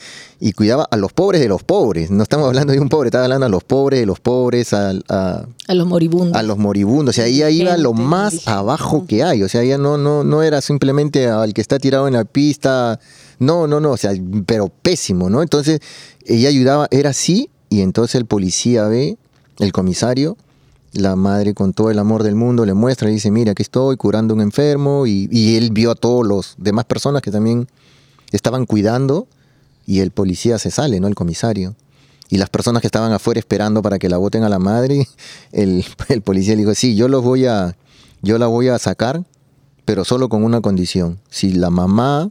[0.40, 2.10] y cuidaba a los pobres de los pobres.
[2.10, 4.92] No estamos hablando de un pobre, estaba hablando a los pobres de los pobres, a,
[5.08, 6.36] a- A los moribundos.
[6.36, 7.14] a los moribundos.
[7.14, 9.42] O sea, ella iba lo más abajo que hay.
[9.42, 12.98] O sea, ella no, no, no era simplemente al que está tirado en la pista.
[13.38, 13.92] No, no, no.
[13.92, 14.12] O sea,
[14.46, 15.42] pero pésimo, ¿no?
[15.42, 15.80] Entonces,
[16.26, 19.16] ella ayudaba, era así, y entonces el policía ve,
[19.58, 20.36] el comisario,
[20.92, 23.96] la madre con todo el amor del mundo le muestra y dice, mira, aquí estoy
[23.96, 27.66] curando a un enfermo, y, y él vio a todos los demás personas que también
[28.32, 29.26] estaban cuidando,
[29.86, 31.08] y el policía se sale, ¿no?
[31.08, 31.74] El comisario.
[32.28, 35.06] Y las personas que estaban afuera esperando para que la voten a la madre,
[35.52, 37.76] el, el policía le dijo, sí, yo los voy a,
[38.22, 39.24] yo la voy a sacar,
[39.84, 41.18] pero solo con una condición.
[41.30, 42.30] Si la mamá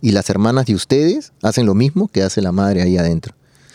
[0.00, 3.34] y las hermanas de ustedes hacen lo mismo que hace la madre ahí adentro.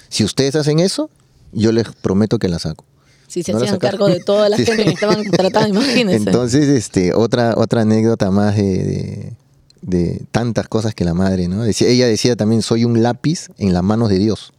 [0.09, 1.09] Si ustedes hacen eso,
[1.51, 2.85] yo les prometo que la saco.
[3.27, 4.65] Si se No hacían cargo de toda la Sí.
[4.65, 6.29] gente que estaban tratando, imagínense.
[6.29, 9.33] Entonces, este, otra, otra anécdota más de, de-
[9.83, 11.63] de tantas cosas que la madre, ¿no?
[11.63, 14.53] Decía, ella decía también, soy un lápiz en las manos de Dios,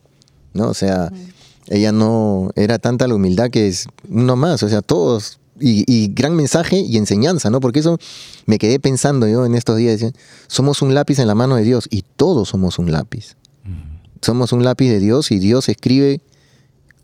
[0.52, 0.68] ¿no?
[0.68, 1.10] O sea,
[1.68, 6.12] ella no, era tanta la humildad que es uno más, o sea, todos, y, y
[6.12, 7.60] gran mensaje y enseñanza, ¿no?
[7.60, 7.98] Porque eso
[8.46, 10.00] me quedé pensando yo en estos días,
[10.46, 13.37] somos un lápiz en la mano de Dios, y todos somos un lápiz.
[14.20, 16.22] Somos un lápiz de Dios y Dios escribe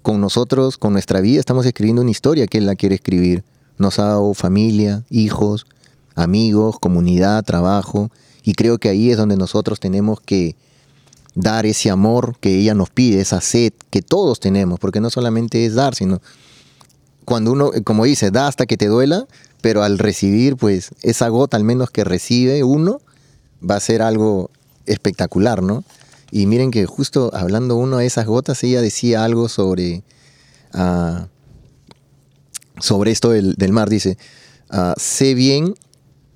[0.00, 3.44] con nosotros, con nuestra vida, estamos escribiendo una historia que Él la quiere escribir.
[3.76, 5.66] Nos ha dado familia, hijos,
[6.14, 8.10] amigos, comunidad, trabajo,
[8.42, 10.56] y creo que ahí es donde nosotros tenemos que
[11.34, 15.64] dar ese amor que ella nos pide, esa sed que todos tenemos, porque no solamente
[15.64, 16.20] es dar, sino
[17.24, 19.26] cuando uno, como dice, da hasta que te duela,
[19.60, 23.00] pero al recibir, pues esa gota al menos que recibe uno,
[23.68, 24.50] va a ser algo
[24.86, 25.84] espectacular, ¿no?
[26.30, 30.02] Y miren que justo hablando uno de esas gotas, ella decía algo sobre,
[30.72, 31.26] ah,
[32.78, 33.90] sobre esto del, del mar.
[33.90, 34.16] Dice,
[34.70, 35.74] ah, sé bien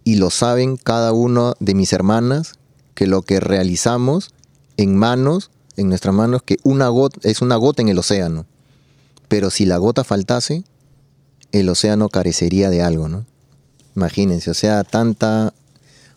[0.04, 2.54] y lo saben cada uno de mis hermanas
[2.94, 4.30] que lo que realizamos
[4.76, 8.46] en manos, en nuestras manos, que una gota es una gota en el océano.
[9.28, 10.64] Pero si la gota faltase,
[11.52, 13.24] el océano carecería de algo, ¿no?
[13.96, 15.54] Imagínense, o sea, tanta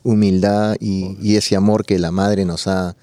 [0.03, 2.95] humildad y, y ese amor que la madre nos ha,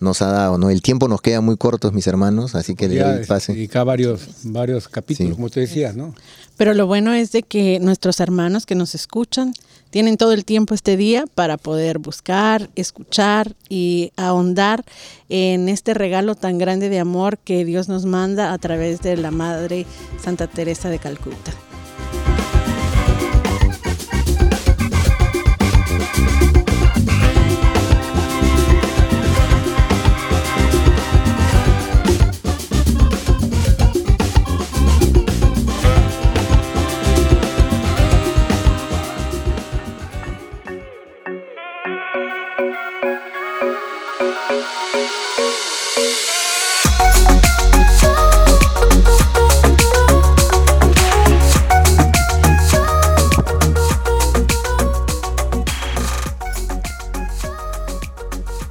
[0.00, 0.70] nos ha dado, ¿no?
[0.70, 3.52] El tiempo nos queda muy cortos, mis hermanos, así que le doy pase.
[3.54, 5.34] dedicar varios, varios capítulos, Sí.
[5.36, 6.14] como tú decías, ¿no?
[6.56, 9.52] Pero lo bueno es de que nuestros hermanos que nos escuchan
[9.94, 14.84] tienen todo el tiempo este día para poder buscar, escuchar y ahondar
[15.28, 19.30] en este regalo tan grande de amor que Dios nos manda a través de la
[19.30, 19.86] Madre
[20.20, 21.52] Santa Teresa de Calcuta.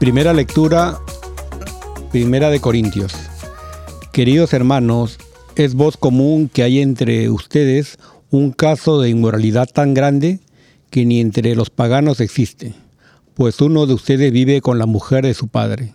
[0.04, 1.00] Primera lectura,
[2.12, 3.14] Primera de Corintios.
[4.12, 5.18] Queridos hermanos,
[5.56, 7.98] es voz común que hay entre ustedes
[8.30, 10.42] un caso de inmoralidad tan grande
[10.90, 12.74] que ni entre los paganos existe,
[13.34, 15.94] pues uno de ustedes vive con la mujer de su padre.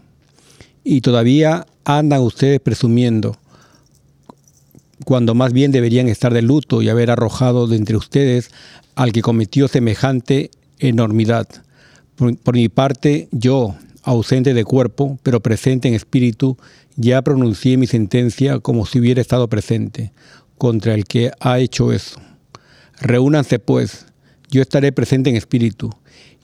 [0.85, 3.37] Y todavía andan ustedes presumiendo,
[5.05, 8.53] cuando más bien deberían estar de luto y haber arrojado de entre ustedes
[8.95, 11.47] al que cometió semejante enormidad.
[12.17, 13.77] Por, por, mi parte, yo,
[14.09, 16.57] ausente de cuerpo, pero presente en espíritu,
[16.97, 20.13] ya pronuncié mi sentencia como si hubiera estado presente
[20.57, 22.19] contra el que ha hecho eso.
[23.01, 24.07] Reúnanse pues,
[24.51, 25.91] yo estaré presente en espíritu,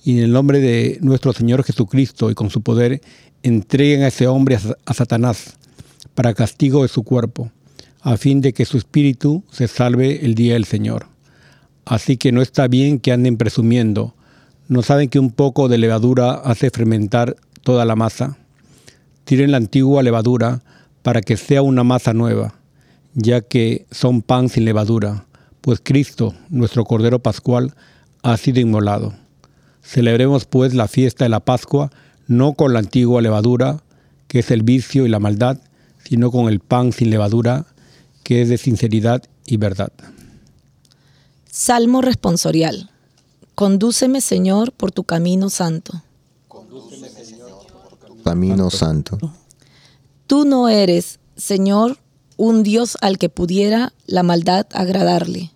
[0.05, 3.01] y en el nombre de nuestro Señor Jesucristo y con su poder,
[3.43, 5.57] entreguen a ese hombre a, Satanás
[6.15, 7.51] para castigo de su cuerpo,
[8.03, 11.07] a fin de que su espíritu se salve el día del Señor.
[11.87, 14.15] Así que no está bien que anden presumiendo,
[14.67, 18.39] ¿No saben que un poco de levadura hace fermentar toda la masa?
[19.25, 20.63] Tiren la antigua levadura
[21.03, 22.55] para que sea una masa nueva,
[23.15, 25.27] ya que son pan sin levadura,
[25.61, 27.75] pues Cristo, nuestro Cordero Pascual,
[28.23, 29.15] ha sido inmolado.
[29.83, 31.91] Celebremos pues la fiesta de la Pascua
[32.27, 33.83] no con la antigua levadura,
[34.29, 35.59] que es el vicio y la maldad,
[36.05, 37.67] sino con el pan sin levadura,
[38.23, 39.93] que es de sinceridad y verdad.
[41.51, 42.91] Salmo responsorial.
[43.55, 46.03] Condúceme, Señor, por tu camino santo.
[46.49, 49.19] Condúceme, Señor, por tu camino santo.
[50.27, 51.99] Tú no eres, Señor,
[52.37, 55.53] un Dios al que pudiera la maldad agradarle,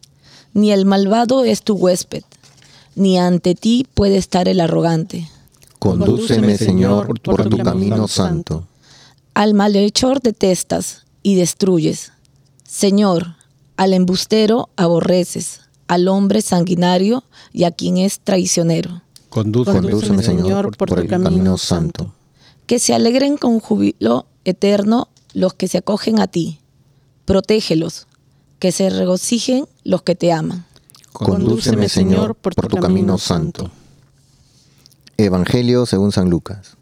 [0.55, 2.23] ni el malvado es tu huésped,
[2.95, 5.29] ni ante ti puede estar el arrogante.
[5.81, 8.67] Condúceme, Señor, por, por tu camino santo.
[9.35, 12.13] Al malhechor detestas y destruyes.
[12.65, 13.37] Señor,
[13.77, 19.03] al embustero aborreces al hombre sanguinario y a quien es traicionero.
[19.31, 22.15] Condúceme, Condúceme Señor, por, por el camino, camino santo.
[22.69, 26.61] Que se alegren con júbilo eterno los que se acogen a ti.
[27.25, 28.07] Protégelos,
[28.59, 30.67] que se regocijen los que te aman.
[31.13, 33.63] Condúceme, Señor, por tu, por tu camino, camino santo.
[33.63, 33.77] santo.
[35.17, 36.77] Evangelio según San Lucas.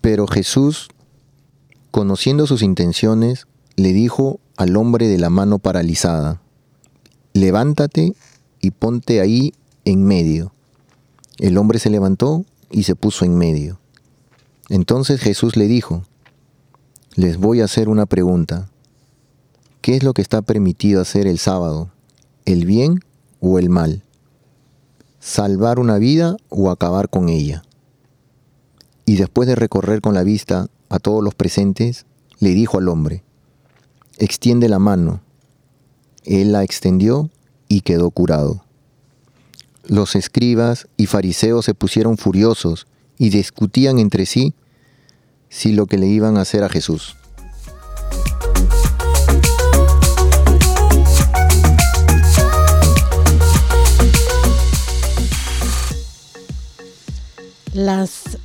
[0.00, 0.88] Pero Jesús,
[1.90, 6.40] conociendo sus intenciones, le dijo al hombre de la mano paralizada,
[7.34, 8.14] levántate
[8.60, 9.52] y ponte ahí
[9.84, 10.54] en medio.
[11.38, 13.81] El hombre se levantó y se puso en medio.
[14.72, 16.02] Entonces Jesús le dijo,
[17.14, 18.70] les voy a hacer una pregunta.
[19.82, 21.90] ¿Qué es lo que está permitido hacer el sábado?
[22.46, 23.00] ¿El bien
[23.38, 24.02] o el mal?
[25.20, 27.64] ¿Salvar una vida o acabar con ella?
[29.04, 32.06] Y después de recorrer con la vista a todos los presentes,
[32.38, 33.24] le dijo al hombre,
[34.16, 35.20] extiende la mano.
[36.24, 37.28] Él la extendió
[37.68, 38.64] y quedó curado.
[39.84, 42.86] Los escribas y fariseos se pusieron furiosos
[43.18, 44.54] y discutían entre sí
[45.52, 47.14] si lo que le iban a hacer a Jesús.
[57.74, 58.38] Las,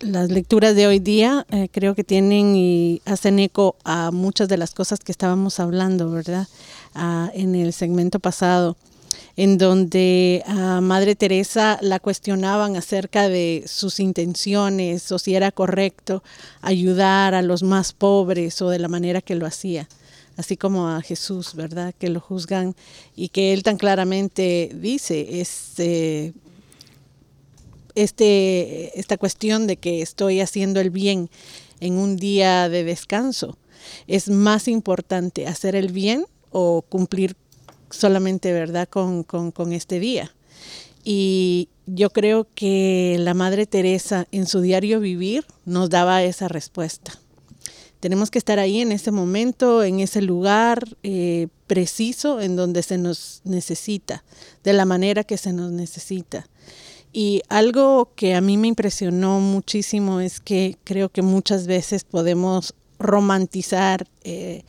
[0.00, 4.56] las lecturas de hoy día eh, creo que tienen y hacen eco a muchas de
[4.56, 6.48] las cosas que estábamos hablando, ¿verdad?
[6.94, 8.76] Ah, en el segmento pasado,
[9.36, 16.22] en donde a Madre Teresa la cuestionaban acerca de sus intenciones o si era correcto
[16.60, 19.88] ayudar a los más pobres o de la manera que lo hacía
[20.36, 21.94] así como a Jesús, ¿verdad?
[21.98, 22.74] Que lo juzgan
[23.14, 26.32] y que él tan claramente dice, este,
[27.94, 31.28] este, esta cuestión de que estoy haciendo el bien
[31.80, 33.56] en un día de descanso.
[34.06, 37.36] Es más importante hacer el bien o cumplir
[37.90, 40.32] solamente, ¿verdad?, con, con, este día.
[41.04, 47.12] Y yo creo que la Madre Teresa en su diario vivir nos daba esa respuesta.
[48.00, 52.96] Tenemos que estar ahí en ese momento, en ese lugar eh, preciso en donde se
[52.96, 54.24] nos necesita,
[54.64, 56.46] de la manera que se nos necesita.
[57.12, 62.74] Y algo que a mí me impresionó muchísimo es que creo que muchas veces podemos
[62.98, 64.62] romantizar eh,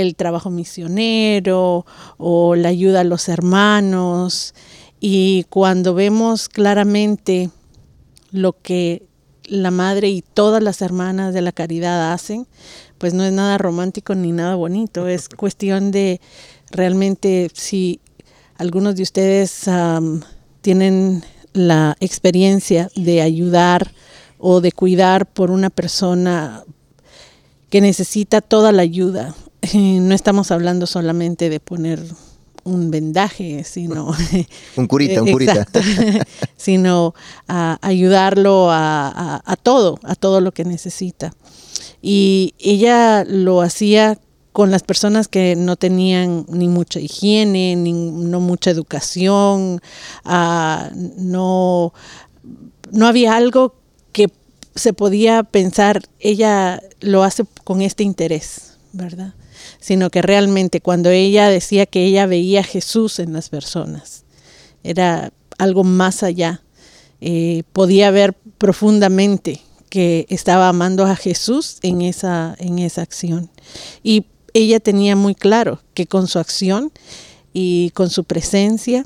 [0.00, 1.86] el trabajo misionero
[2.18, 4.54] o la ayuda a los hermanos.
[5.00, 7.50] Y cuando vemos claramente
[8.30, 9.06] lo que
[9.44, 12.46] la madre y todas las hermanas de la caridad hacen,
[12.98, 16.20] pues no es nada romántico ni nada bonito, es cuestión de
[16.70, 18.00] realmente si
[18.56, 20.20] algunos de ustedes um,
[20.60, 23.92] tienen la experiencia de ayudar
[24.38, 26.64] o de cuidar por una persona
[27.70, 29.34] que necesita toda la ayuda,
[29.72, 32.00] no estamos hablando solamente de poner
[32.64, 34.14] un vendaje, sino...
[34.76, 35.66] un curita, un curita.
[36.56, 37.14] Sino
[37.46, 41.34] a ayudarlo a, a, todo, a todo lo que necesita.
[42.00, 44.18] Y ella lo hacía
[44.52, 49.80] con las personas que no tenían ni mucha higiene, ni no mucha educación,
[50.24, 51.92] uh, no,
[52.92, 53.74] no había algo
[54.12, 54.30] que
[54.76, 59.34] se podía pensar, ella lo hace con este interés, ¿verdad?
[59.84, 64.24] Sino que realmente cuando ella decía que ella veía a Jesús en las personas,
[64.82, 66.62] era algo más allá,
[67.20, 69.60] eh, podía ver profundamente
[69.90, 73.50] que estaba amando a Jesús en esa, en esa acción.
[74.02, 74.24] Y
[74.54, 76.90] ella tenía muy claro que con su acción
[77.52, 79.04] y con su presencia,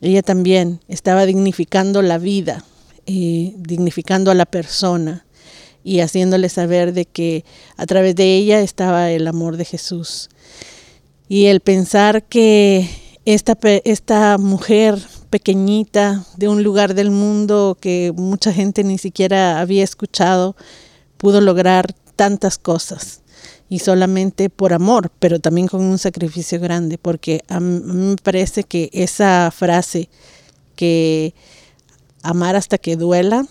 [0.00, 2.64] ella también estaba dignificando la vida,
[3.04, 5.23] eh, dignificando a la persona
[5.84, 7.44] y haciéndole saber de que
[7.76, 10.30] a través de ella estaba el amor de Jesús.
[11.28, 12.88] Y el pensar que
[13.26, 14.98] esta, esta mujer
[15.30, 20.56] pequeñita de un lugar del mundo que mucha gente ni siquiera había escuchado,
[21.18, 23.20] pudo lograr tantas cosas
[23.68, 28.64] y solamente por amor, pero también con un sacrificio grande, porque a mí me parece
[28.64, 30.08] que esa frase
[30.76, 31.34] que
[32.22, 33.46] amar hasta que duela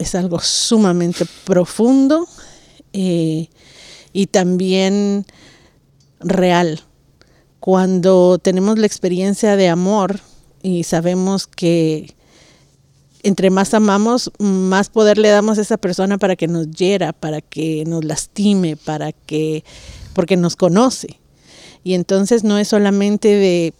[0.00, 2.26] es algo sumamente profundo
[2.92, 3.48] eh,
[4.12, 5.26] y también
[6.20, 6.80] real.
[7.60, 10.20] Cuando tenemos la experiencia de amor
[10.62, 12.14] y sabemos que
[13.22, 17.42] entre más amamos, más poder le damos a esa persona para que nos hiera, para
[17.42, 19.62] que nos lastime, para que,
[20.14, 21.20] porque nos conoce.
[21.84, 23.74] Y entonces no es solamente de,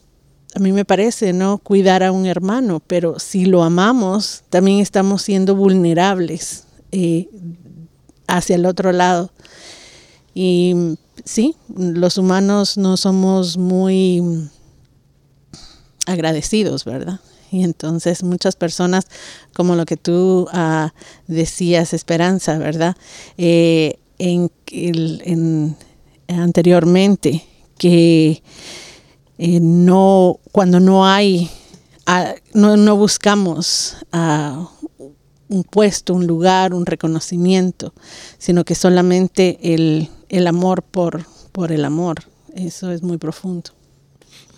[0.55, 1.59] a mí me parece, ¿no?
[1.59, 7.29] Cuidar a un hermano, pero si lo amamos, también estamos siendo vulnerables eh,
[8.27, 9.31] hacia el otro lado.
[10.35, 14.49] Y sí, los humanos no somos muy
[16.07, 17.21] agradecidos, ¿verdad?
[17.53, 19.07] Y entonces muchas personas,
[19.55, 20.89] como lo que tú uh,
[21.27, 22.97] decías, Esperanza, ¿verdad?
[23.39, 25.77] Eh, en, en,
[26.29, 27.45] anteriormente,
[27.77, 28.43] que
[29.43, 31.51] eh, no, cuando no hay,
[32.07, 34.67] uh, no, no, buscamos uh,
[35.49, 37.95] un puesto, un lugar, un reconocimiento,
[38.39, 42.25] sino que solamente el, el amor por, por el amor.
[42.55, 43.71] Eso es muy profundo.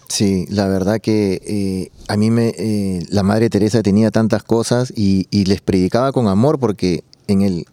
[0.09, 4.93] Sí, la verdad que eh, a mí me, eh, la Madre Teresa tenía tantas cosas
[4.95, 7.66] y, les predicaba con amor porque en el,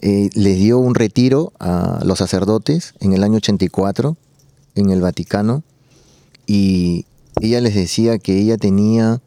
[0.00, 4.16] eh, les dio un retiro a los sacerdotes en el año 84
[4.74, 5.62] en el Vaticano
[6.52, 7.06] y
[7.40, 9.22] ella les decía que ella tenía,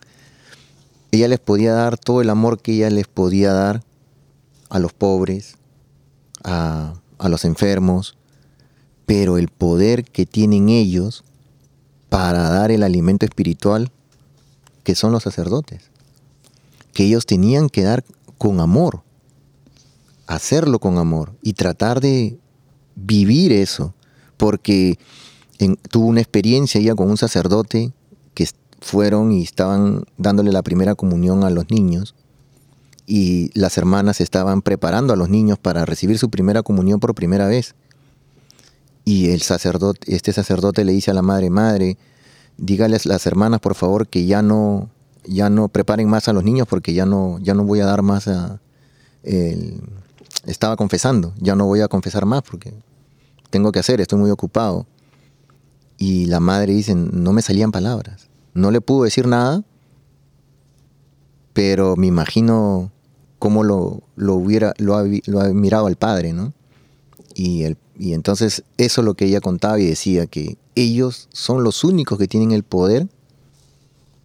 [1.12, 3.82] ella les podía dar todo el amor que ella les podía dar
[4.68, 5.56] a los pobres,
[6.44, 8.18] a, los enfermos,
[9.06, 11.24] pero el poder que tienen ellos
[12.10, 13.90] para dar el alimento espiritual
[14.84, 15.92] que son los sacerdotes.
[16.92, 18.04] Que ellos tenían que dar
[18.38, 19.02] con amor,
[20.28, 22.38] hacerlo con amor y tratar de
[22.96, 23.94] vivir eso.
[24.36, 25.00] Porque
[25.90, 27.94] tuvo una experiencia ya con un sacerdote
[28.34, 28.48] que
[28.82, 32.16] fueron y estaban dándole la primera comunión a los niños
[33.06, 37.48] y las hermanas estaban preparando a los niños para recibir su primera comunión por primera
[37.48, 37.76] vez.
[39.06, 41.98] Y el sacerdote, este sacerdote le dice a la madre, madre,
[42.58, 44.90] dígales las hermanas por favor que ya no,
[45.26, 48.02] ya no preparen más a los niños porque ya no, ya no voy a dar
[48.02, 48.62] más a,
[50.46, 52.74] estaba confesando, ya no voy a confesar más porque
[53.50, 54.86] tengo que hacer, estoy muy ocupado.
[56.06, 58.28] Y la madre dice, no me salían palabras.
[58.54, 59.64] No le pudo decir nada,
[61.54, 62.92] pero me imagino
[63.40, 65.04] cómo lo, lo hubiera, lo ha,
[65.54, 66.52] mirado al padre, ¿no?
[67.36, 71.64] Y, el, y entonces eso es lo que ella contaba y decía, que ellos son
[71.64, 73.08] los únicos que tienen el poder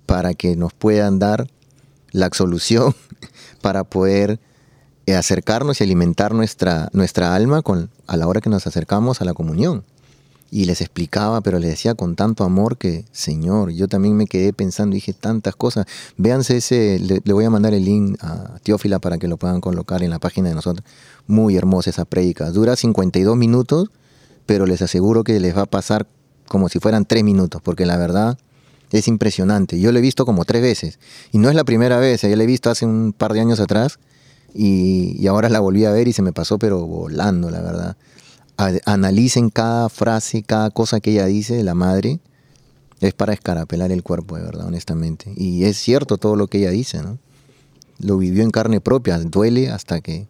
[0.04, 1.46] para que nos puedan dar
[2.10, 2.92] la absolución,
[3.62, 4.40] para poder
[5.06, 9.24] eh, acercarnos y alimentar nuestra, nuestra alma con, a la hora que nos acercamos a
[9.24, 9.84] la comunión.
[10.51, 14.55] Y les explicaba, pero les decía con tanto amor que, Señor, yo también me quedé
[14.55, 15.86] pensando, dije tantas cosas.
[16.16, 20.03] Véanse ese, le, voy a mandar el link a Teófila para que lo puedan colocar
[20.03, 20.86] en la página de nosotros.
[21.26, 22.51] Muy hermosa esa prédica.
[22.51, 23.90] Dura 52 minutos,
[24.46, 26.07] pero les aseguro que les va a pasar
[26.49, 28.38] como si fueran tres minutos, porque la verdad
[28.90, 29.78] es impresionante.
[29.78, 30.99] Yo lo he visto como tres veces.
[31.30, 33.61] Y no es la primera vez, yo la he visto hace un par de años
[33.61, 33.99] atrás
[34.55, 37.96] y ahora la volví a ver y se me pasó, pero volando, la verdad
[38.84, 42.18] analicen cada frase, cada cosa que ella dice, la madre,
[43.00, 45.32] es para escarapelar el cuerpo, de verdad, honestamente.
[45.36, 47.18] Y es cierto todo lo que ella dice, ¿no?
[48.00, 50.26] Lo vivió en carne propia, duele hasta que,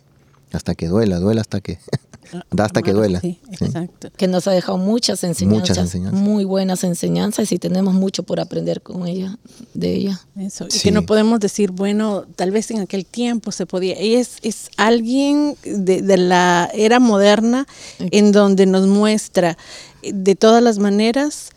[0.53, 1.79] hasta que duela, duele hasta que,
[2.51, 3.21] da hasta que duela.
[3.21, 3.65] Sí, Sí.
[3.65, 4.11] exacto.
[4.17, 6.21] Que nos ha dejado muchas enseñanzas, Muchas enseñanzas.
[6.21, 9.39] muy buenas enseñanzas y tenemos mucho por aprender con ella,
[9.75, 10.21] de ella.
[10.39, 10.81] Eso, y Sí.
[10.81, 13.95] que no podemos decir, bueno, tal vez en aquel tiempo se podía.
[13.99, 17.67] Ella es, es alguien de, de la era moderna
[17.99, 19.57] en donde nos muestra
[20.03, 21.51] eh, de todas las maneras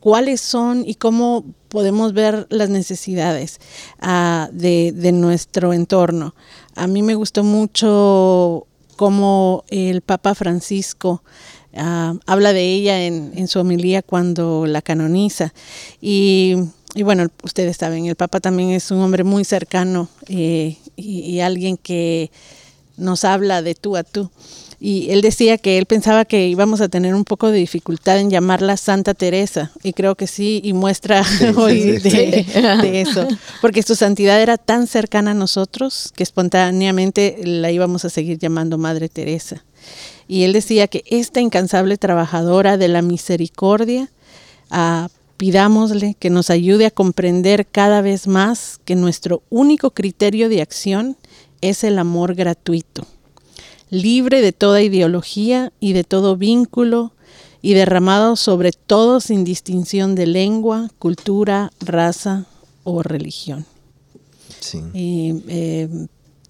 [0.00, 3.60] cuáles son y cómo podemos ver las necesidades
[4.00, 6.34] ah, de, de nuestro entorno.
[6.74, 8.66] A mí me gustó mucho
[9.02, 11.24] cómo el Papa Francisco
[11.74, 15.52] ah, habla de ella en, su homilía cuando la canoniza.
[16.00, 16.54] Y,
[16.94, 21.40] y bueno, ustedes saben, el Papa también es un hombre muy cercano eh, y, y
[21.40, 22.30] alguien que
[22.96, 24.30] nos habla de tú a tú.
[24.84, 28.30] Y él decía que él pensaba que íbamos a tener un poco de dificultad en
[28.30, 31.22] llamarla Santa Teresa, y creo que sí, y muestra
[31.56, 32.46] hoy sí, de,
[32.82, 33.28] de eso,
[33.60, 38.76] porque su santidad era tan cercana a nosotros que espontáneamente la íbamos a seguir llamando
[38.76, 39.64] Madre Teresa.
[40.26, 44.10] Y él decía que esta incansable trabajadora de la misericordia,
[44.68, 50.60] ah, pidámosle que nos ayude a comprender cada vez más que nuestro único criterio de
[50.60, 51.16] acción
[51.60, 53.06] es el amor gratuito
[53.92, 57.12] libre de toda ideología y de todo vínculo
[57.60, 62.46] y derramado sobre todo sin distinción de lengua, cultura, raza
[62.84, 63.66] o religión.
[64.60, 64.80] Sí.
[64.94, 65.88] Y eh,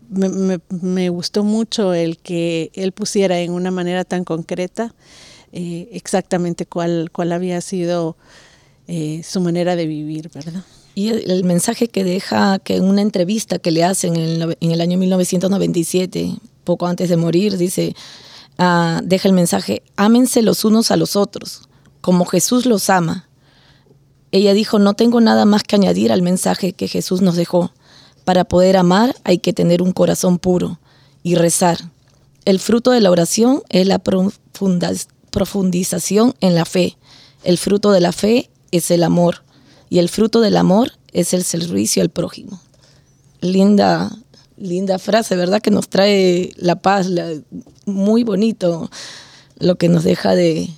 [0.09, 4.95] me, me- me gustó mucho el que él pusiera en una manera tan concreta
[5.53, 8.16] eh, exactamente cuál, cuál había sido
[8.86, 10.62] eh, su manera de vivir, ¿verdad?
[10.95, 14.57] Y el, el mensaje que deja, que en una entrevista que le hacen en el,
[14.61, 17.94] en el año 1997, poco antes de morir, dice,
[18.58, 21.68] ah, deja el mensaje, ámense los unos a los otros,
[22.00, 23.28] como Jesús los ama.
[24.30, 27.72] Ella dijo, no tengo nada más que añadir al mensaje que Jesús nos dejó.
[28.24, 30.78] Para poder amar hay que tener un corazón puro
[31.22, 31.78] y rezar.
[32.44, 34.00] El fruto de la oración es la
[35.30, 36.96] profundización en la fe.
[37.44, 39.44] El fruto de la fe es el amor
[39.90, 42.60] y el fruto del amor es el servicio al prójimo.
[43.40, 44.10] Linda,
[44.62, 45.60] linda frase, ¿verdad?
[45.60, 47.08] Que nos trae la paz,
[47.84, 48.90] muy bonito
[49.58, 50.70] lo que nos deja de,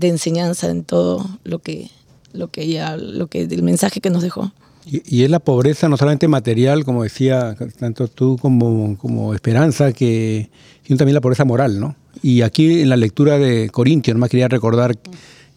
[0.00, 1.90] enseñanza en todo lo que,
[2.32, 4.52] lo que ella, lo que, el mensaje que nos dejó.
[4.84, 10.50] Y, es la pobreza no solamente material, como decía tanto tú como, como Esperanza, que
[10.84, 11.94] sino también la pobreza moral, ¿no?
[12.22, 14.98] Y aquí en la lectura de Corintios, más quería recordar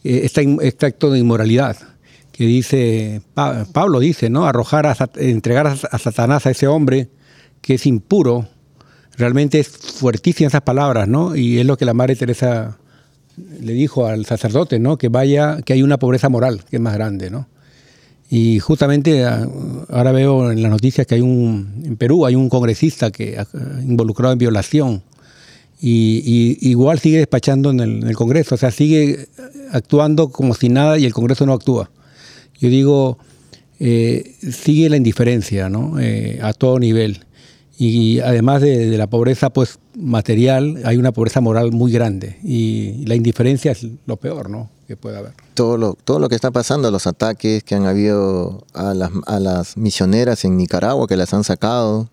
[0.04, 1.76] in- este acto de inmoralidad
[2.32, 4.46] que dice, Pa- Pablo dice, ¿no?
[4.46, 7.10] Arrojar, a, entregar a Satanás a ese hombre
[7.66, 8.48] que es impuro,
[9.18, 11.36] realmente es fuertísima esas palabras, ¿no?
[11.36, 12.78] Y es lo que la Madre Teresa
[13.60, 15.00] le dijo al sacerdote, ¿no?
[15.00, 17.48] Que vaya, que hay una pobreza moral que es más grande, ¿no?
[18.30, 19.48] Y justamente ah,
[19.90, 23.48] ahora veo en las noticias que hay un, en Perú hay un congresista que ah,
[23.82, 25.02] involucrado en violación
[25.82, 29.28] y, y igual sigue despachando en el, en el Congreso, o sea, sigue
[29.72, 31.90] actuando como si nada y el Congreso no actúa.
[32.60, 33.18] Yo digo,
[33.80, 36.00] eh, sigue la indiferencia, ¿no?
[36.00, 37.26] Eh, a todo nivel.
[37.78, 43.16] Y además de, la pobreza pues material, hay una pobreza moral muy grande y la
[43.16, 44.70] indiferencia es lo peor, ¿no?
[44.88, 45.34] Que puede haber.
[45.56, 49.40] todo lo, todo lo que está pasando, los ataques que han habido a las, a
[49.40, 52.08] las misioneras en Nicaragua, que las han sacado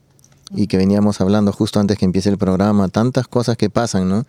[0.54, 4.24] y que veníamos hablando justo antes que empiece el programa, tantas cosas que pasan, ¿no?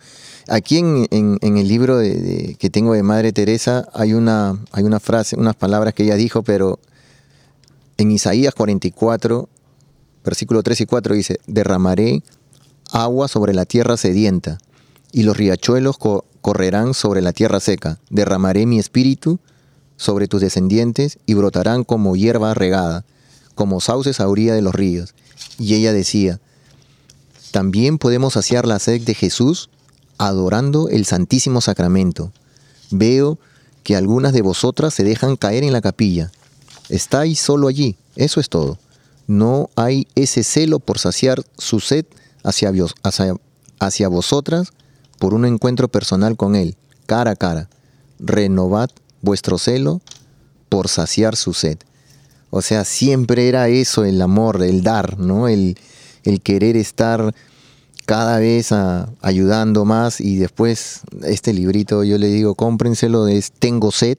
[0.48, 5.00] Aquí en, en- el libro de- que tengo de Madre Teresa hay una, hay una
[5.00, 6.78] frase, unas palabras que ella dijo, pero
[7.96, 9.48] en Isaías 44,
[10.24, 12.22] versículo 3 y 4 dice, derramaré
[12.92, 14.58] agua sobre la tierra sedienta
[15.12, 17.98] y los riachuelos co- correrán sobre la tierra seca.
[18.10, 19.38] Derramaré mi espíritu
[19.96, 23.04] sobre tus descendientes y brotarán como hierba regada,
[23.54, 25.14] como sauces a orilla de los ríos.
[25.58, 26.40] Y ella decía,
[27.52, 29.70] también podemos saciar la sed de Jesús
[30.18, 32.32] adorando el Santísimo Sacramento.
[32.90, 33.38] Veo
[33.82, 36.32] que algunas de vosotras se dejan caer en la capilla.
[36.88, 38.78] Estáis solo allí, eso es todo.
[39.26, 42.04] No hay ese celo por saciar su sed
[42.42, 42.72] hacia,
[43.80, 44.68] hacia, vosotras
[45.18, 47.68] por un encuentro personal con Él, cara a cara.
[48.18, 48.90] Renovad
[49.22, 50.00] vuestro celo
[50.68, 51.78] por saciar su sed.
[52.50, 55.48] O sea, siempre era eso el amor, el dar, ¿no?
[55.48, 55.76] El,
[56.42, 57.34] querer estar
[58.06, 63.90] cada vez a- ayudando más y después este librito yo le digo, cómprenselo, es Tengo
[63.90, 64.18] sed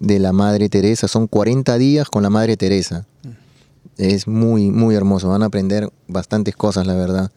[0.00, 3.06] de la Madre Teresa, son 40 días con la Madre Teresa.
[3.96, 7.30] Es muy, muy hermoso, van a aprender bastantes cosas, la verdad.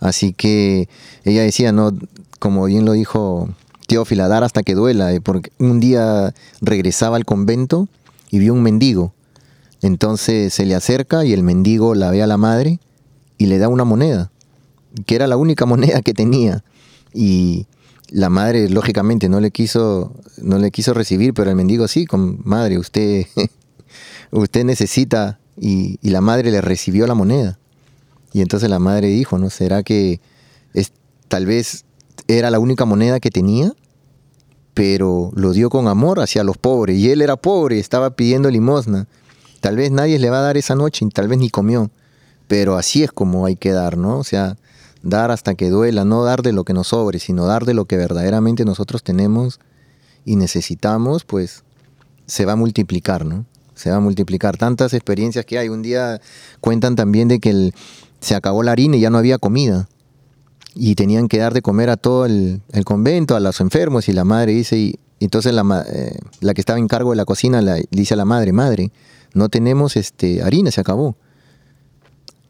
[0.00, 0.88] Así que
[1.24, 1.96] ella decía, ¿no?
[2.38, 3.48] Como bien lo dijo
[3.86, 7.88] Teófila, dar hasta que duela, eh, porque un día regresaba al convento
[8.30, 9.12] y vio un mendigo.
[9.82, 12.80] Entonces se le acerca y el mendigo la ve a la madre
[13.36, 14.30] y le da una moneda,
[15.06, 16.64] que era la única moneda que tenía.
[17.12, 17.66] Y
[18.10, 22.40] la madre, lógicamente, no le quiso, no le quiso recibir, pero el mendigo sí, con
[22.44, 23.26] madre, usted,
[24.30, 27.58] usted necesita, y, la madre le recibió la moneda.
[28.32, 29.50] Y entonces la madre dijo, ¿no?
[29.50, 30.20] ¿Será que
[30.74, 30.92] es,
[31.28, 31.84] tal vez
[32.28, 33.74] era la única moneda que tenía?
[34.74, 36.96] pero lo dio con amor hacia los pobres.
[36.96, 39.06] Y él era pobre, estaba pidiendo limosna.
[39.60, 41.90] Tal vez nadie le va a dar esa noche y tal vez ni comió.
[42.48, 44.18] Pero así es como hay que dar, ¿no?
[44.18, 44.56] O sea,
[45.02, 47.84] dar hasta que duela, no dar de lo que nos sobre, sino dar de lo
[47.84, 49.60] que verdaderamente nosotros tenemos
[50.24, 51.64] y necesitamos, pues
[52.26, 53.44] se va a multiplicar, ¿no?
[53.74, 54.56] Se va a multiplicar.
[54.56, 55.68] Tantas experiencias que hay.
[55.68, 56.20] Un día
[56.60, 57.72] cuentan también de que
[58.20, 59.88] se acabó la harina y ya no había comida
[60.74, 64.24] y tenían que dar de comer a todo el, convento, a los enfermos, y la
[64.24, 67.84] madre dice, y, entonces la, eh, la, que estaba en cargo de la cocina le
[67.90, 68.90] dice a la madre, madre,
[69.34, 71.16] no tenemos este, harina, se acabó.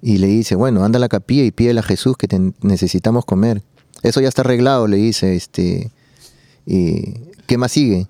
[0.00, 2.26] Y le dice, bueno, anda a la capilla y pídele a Jesús que
[2.60, 3.62] necesitamos comer.
[4.02, 5.92] Eso ya está arreglado, le dice, este,
[6.66, 7.14] y,
[7.46, 8.08] ¿qué más sigue?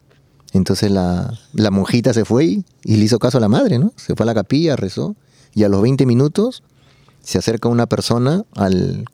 [0.52, 1.38] Entonces la,
[1.70, 3.92] monjita se fue y, le hizo caso a la madre, ¿no?
[3.96, 5.16] Se fue a la capilla, rezó,
[5.54, 6.62] y a los 20 minutos
[7.22, 9.04] se acerca una persona al,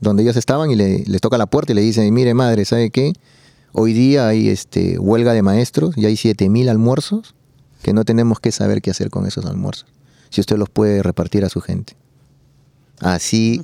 [0.00, 2.90] donde ellos estaban y le, les toca la puerta y le dice, mire madre, ¿sabe
[2.90, 3.14] qué?
[3.72, 7.34] Hoy día hay este, huelga de maestros y hay 7.000 almuerzos
[7.82, 9.86] que no tenemos que saber qué hacer con esos almuerzos.
[10.30, 11.96] Si usted los puede repartir a su gente.
[13.00, 13.62] Así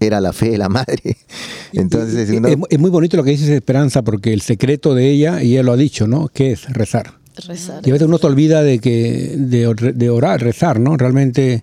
[0.00, 1.16] era la fe de la madre.
[1.72, 5.62] Entonces, es, muy bonito lo que dice Esperanza, porque el secreto de ella, y ella
[5.62, 6.28] lo ha dicho, ¿no?
[6.28, 7.14] Que es rezar.
[7.46, 7.82] Rezar.
[7.86, 10.96] Y a veces uno se olvida de que de, de orar, rezar, ¿no?
[10.96, 11.62] Realmente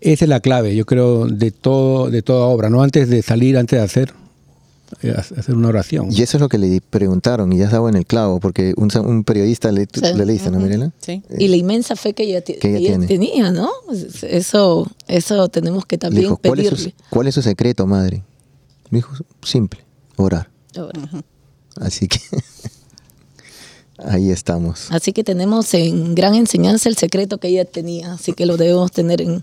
[0.00, 3.58] esa es la clave, yo creo, de todo, de toda obra, no antes de salir,
[3.58, 4.12] antes de hacer,
[5.16, 6.08] hacer una oración.
[6.10, 9.24] Y eso es lo que le preguntaron, y ya estaba en el clavo, porque un,
[9.24, 9.86] periodista le,
[10.16, 10.92] le dice, ¿no, Mirela?
[11.00, 11.22] Sí.
[11.38, 13.70] y la inmensa fe que ella, tenía, ¿no?
[14.22, 18.22] Eso, eso tenemos que también dijo, ¿cuál Es su, ¿Cuál es su secreto, madre?
[18.90, 19.12] Dijo,
[19.42, 19.80] simple,
[20.16, 20.48] orar.
[21.76, 22.20] Así que
[23.98, 24.86] ahí estamos.
[24.90, 28.90] Así que tenemos en gran enseñanza el secreto que ella tenía, así que lo debemos
[28.92, 29.42] tener en,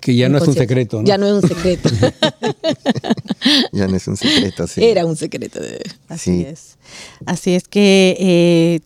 [0.00, 1.06] que ya no es un secreto, ¿no?
[1.06, 1.88] Ya no es un secreto.
[3.72, 4.84] ya no es un secreto, sí.
[4.84, 5.60] Era un secreto.
[6.08, 6.76] Así es.
[7.26, 8.80] Así es que eh,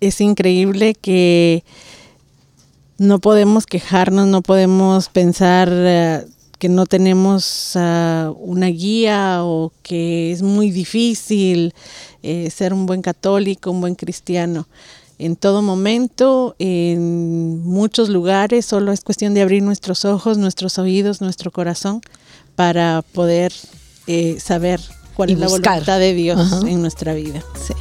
[0.00, 1.64] es increíble que
[2.98, 6.24] no podemos quejarnos, no podemos pensar eh,
[6.58, 11.72] que no tenemos ah, una guía o que es muy difícil
[12.22, 14.66] eh, ser un buen católico, un buen cristiano
[15.18, 21.20] en todo momento, en muchos lugares, solo es cuestión de abrir nuestros ojos, nuestros oídos,
[21.20, 22.00] nuestro corazón
[22.54, 23.52] para poder
[24.06, 24.80] eh, saber
[25.14, 27.42] cuál es la voluntad de Dios en nuestra vida.
[27.66, 27.74] Sí.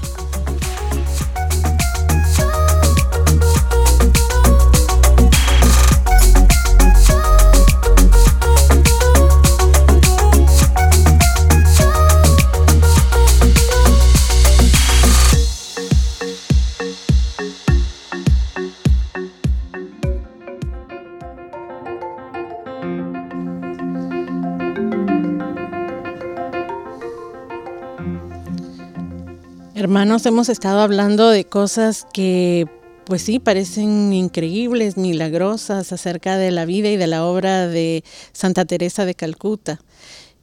[29.88, 32.68] Hermanos, hemos estado hablando de cosas que,
[33.06, 38.66] pues sí, parecen increíbles, milagrosas acerca de la vida y de la obra de Santa
[38.66, 39.80] Teresa de Calcuta.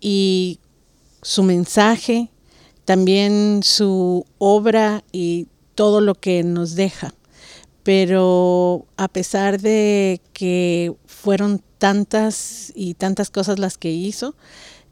[0.01, 0.61] Y
[1.21, 2.31] su mensaje,
[2.87, 7.13] también su obra y todo lo que nos deja.
[7.83, 14.37] Pero a pesar de que fueron tantas y tantas cosas las que hizo,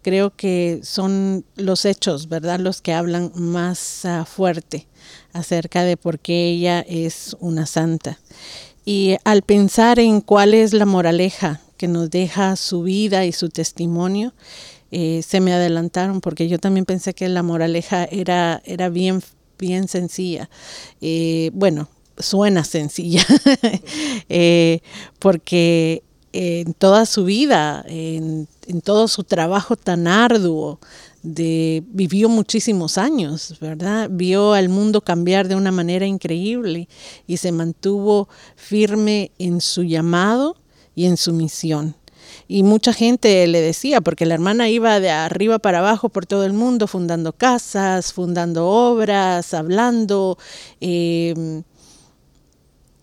[0.02, 4.86] creo que son los hechos, ¿verdad?, los que hablan más ah, fuerte
[5.32, 8.18] acerca de por qué ella es una santa.
[8.84, 13.48] Y al pensar en cuál es la moraleja que nos deja su vida y su
[13.48, 14.34] testimonio,
[14.90, 19.22] eh, se me adelantaron porque yo también pensé que la moraleja era, era bien,
[19.58, 20.50] bien sencilla.
[21.00, 21.88] Eh, bueno,
[22.18, 23.24] suena sencilla,
[24.28, 24.80] eh,
[25.18, 26.02] porque
[26.32, 28.48] en toda su vida, en,
[28.82, 30.78] todo su trabajo tan arduo,
[31.22, 34.08] vivió muchísimos años, ¿verdad?
[34.10, 36.88] Vio al mundo cambiar de una manera increíble
[37.26, 40.56] y se mantuvo firme en su llamado
[40.94, 41.94] y en su misión.
[42.48, 46.44] Y mucha gente le decía, porque la hermana iba de arriba para abajo por todo
[46.44, 50.38] el mundo, fundando casas, fundando obras, hablando.
[50.80, 51.34] Y,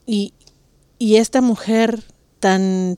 [0.06, 2.04] y esta mujer
[2.40, 2.98] tan,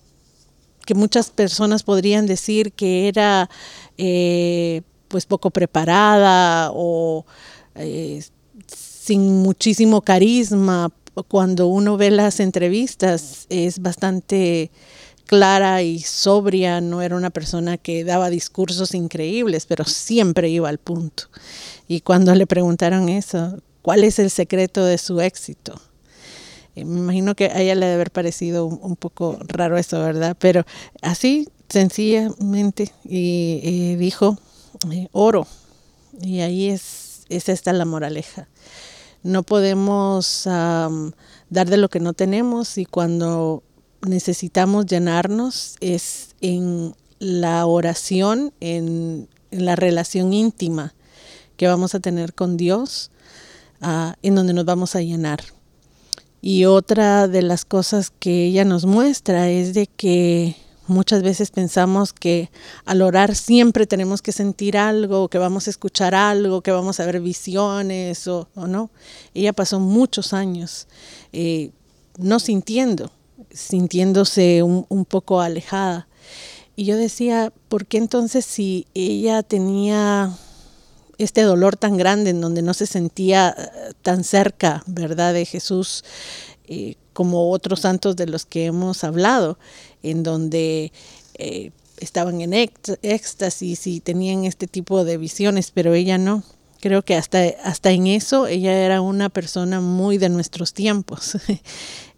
[0.91, 3.49] que muchas personas podrían decir que era
[3.97, 7.25] eh, pues poco preparada o
[7.75, 8.21] eh,
[8.67, 10.91] sin muchísimo carisma.
[11.29, 14.69] Cuando uno ve las entrevistas es bastante
[15.27, 20.77] clara y sobria, no era una persona que daba discursos increíbles, pero siempre iba al
[20.77, 21.29] punto.
[21.87, 25.79] Y cuando le preguntaron eso, ¿cuál es el secreto de su éxito?
[26.75, 30.35] Eh, me imagino que a ella le debe haber parecido un, poco raro eso, ¿verdad?
[30.39, 30.65] Pero
[31.01, 34.37] así, sencillamente, y, dijo,
[34.91, 35.47] eh, oro.
[36.21, 38.47] Y ahí es, es esta la moraleja.
[39.23, 43.61] No podemos dar de lo que no tenemos y cuando
[44.01, 50.93] necesitamos llenarnos es en la oración, en, la relación íntima
[51.57, 53.11] que vamos a tener con Dios,
[53.81, 55.41] ah, en donde nos vamos a llenar.
[56.41, 60.55] Y otra de las cosas que ella nos muestra es de que
[60.87, 62.49] muchas veces pensamos que
[62.85, 67.05] al orar siempre tenemos que sentir algo, que vamos a escuchar algo, que vamos a
[67.05, 68.89] ver visiones o, no.
[69.33, 70.87] Ella pasó muchos años
[71.31, 71.71] eh,
[72.17, 73.11] no sintiendo,
[73.51, 76.07] sintiéndose un, poco alejada.
[76.75, 80.35] Y yo decía, ¿por qué entonces si ella tenía
[81.23, 86.03] este dolor tan grande en donde no se sentía eh, tan cerca, ¿verdad?, de Jesús,
[86.67, 89.57] eh, como otros santos de los que hemos hablado,
[90.03, 90.91] en donde
[91.35, 96.43] eh, estaban en éxtasis y tenían este tipo de visiones, pero ella no.
[96.79, 101.37] Creo que hasta, hasta en eso ella era una persona muy de nuestros tiempos.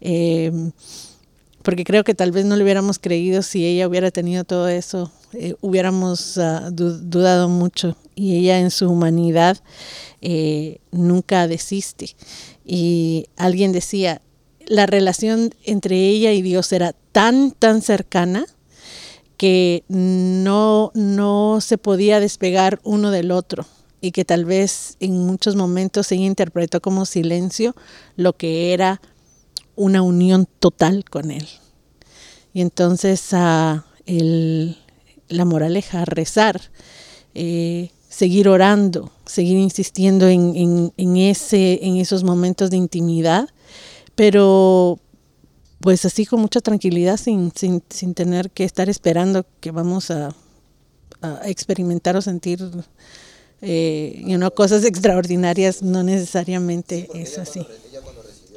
[1.64, 5.10] porque creo que tal vez no le hubiéramos creído si ella hubiera tenido todo eso,
[5.32, 7.96] eh, hubiéramos ah, dudado mucho.
[8.14, 9.56] Y ella en su humanidad
[10.20, 12.14] eh, nunca desiste.
[12.66, 14.20] Y alguien decía,
[14.66, 18.44] la relación entre ella y Dios era tan, tan cercana
[19.38, 23.66] que no, no se podía despegar uno del otro
[24.02, 27.74] y que tal vez en muchos momentos ella interpretó como silencio
[28.16, 29.00] lo que era
[29.76, 31.46] una unión total con Él.
[32.52, 36.60] Y entonces a la moraleja, rezar,
[37.34, 43.48] eh, seguir orando, seguir insistiendo en, ese, en esos momentos de intimidad,
[44.14, 45.00] pero
[45.80, 50.34] pues así con mucha tranquilidad, sin, sin, tener que estar esperando que vamos a,
[51.44, 52.60] experimentar o sentir
[53.62, 57.66] eh, cosas extraordinarias, no necesariamente es así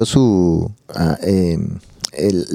[0.00, 1.78] su ah, em,
[2.12, 2.46] el,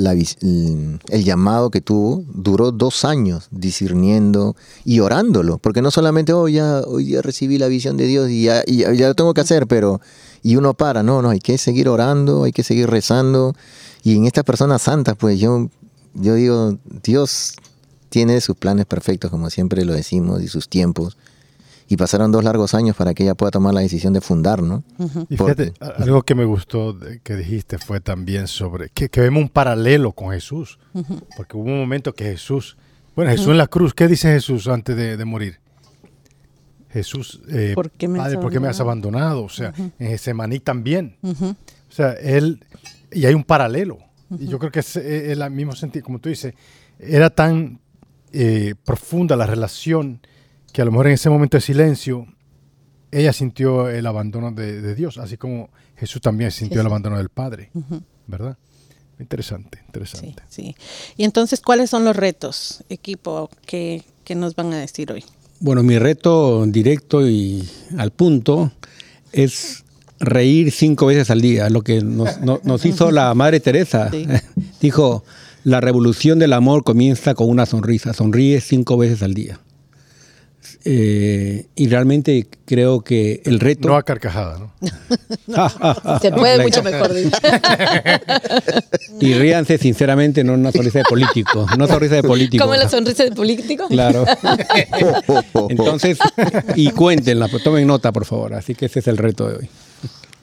[1.10, 6.82] el, llamado que tuvo duró dos años discerniendo y orándolo, porque no solamente oh, ya,
[6.82, 10.02] hoy ya recibí la visión de Dios y ya, ya, lo tengo que hacer, pero
[10.41, 13.56] y uno para, no, no, hay que seguir orando, hay que seguir rezando.
[14.04, 15.70] Y en estas personas santas, pues yo,
[16.14, 17.54] yo digo, Dios
[18.10, 21.18] tiene sus planes perfectos, como siempre lo decimos, y sus tiempos
[21.88, 24.84] y pasaron dos largos años para que ella pueda tomar la decisión de fundar, ¿no?
[25.30, 30.12] Y fíjate, algo que me gustó que dijiste fue también sobre que, vemos un paralelo
[30.12, 30.80] con Jesús,
[31.36, 32.78] porque hubo un momento que Jesús,
[33.16, 35.60] bueno, Jesús en la cruz, ¿qué dice Jesús antes de, morir?
[36.90, 39.44] Jesús, eh, ¿por, qué me Padre, ¿por qué me has abandonado?
[39.44, 41.18] O sea, en ese maní también.
[41.24, 42.64] O sea, él,
[43.12, 44.00] y hay un paralelo.
[44.40, 46.54] Y yo creo que es, el mismo sentido, como tú dices,
[47.00, 47.80] era tan
[48.32, 50.20] eh, profunda la relación
[50.74, 52.28] que a lo mejor en ese momento de silencio
[53.11, 57.69] ella sintió el abandono de, Dios, así como Jesús también sintió el abandono del Padre,
[58.26, 58.57] ¿verdad?
[59.19, 60.41] Interesante, interesante.
[60.49, 60.76] Sí,
[61.15, 64.03] Y entonces, ¿cuáles son los retos, equipo, que,
[64.36, 65.24] nos van a decir hoy?
[65.59, 67.69] Bueno, mi reto directo y
[67.99, 68.71] al punto
[69.32, 69.84] es
[70.19, 72.36] reír cinco veces al día, lo que nos,
[72.86, 74.09] hizo la Madre Teresa.
[74.82, 75.24] Dijo,
[75.63, 79.59] la revolución del amor comienza con una sonrisa, sonríe cinco veces al día.
[80.86, 83.88] Eh, y realmente creo que el reto...
[83.88, 84.74] No a carcajada, ¿no?
[86.22, 87.11] Se puede mucho mejor.
[89.20, 91.66] y ríanse sinceramente, no una sonrisa de político.
[91.78, 92.64] No sonrisa de político.
[92.64, 93.88] ¿Cómo la sonrisa de político?
[93.88, 94.26] Claro.
[95.70, 96.18] Entonces,
[96.76, 98.53] y cuéntenla, pues, tomen nota, por favor.
[98.53, 99.70] Así que ese es el reto de hoy.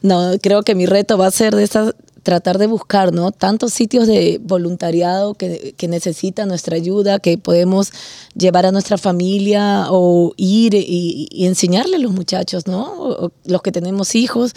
[0.03, 1.93] No, creo que mi reto va a ser de esta
[2.23, 3.33] tratar de buscar, ¿no?
[3.33, 7.93] Tantos sitios de voluntariado que, que necesitan nuestra ayuda, que podemos
[8.35, 13.33] llevar a nuestra familia o ir y, enseñarle a los muchachos, ¿no?
[13.45, 14.53] los que tenemos hijos.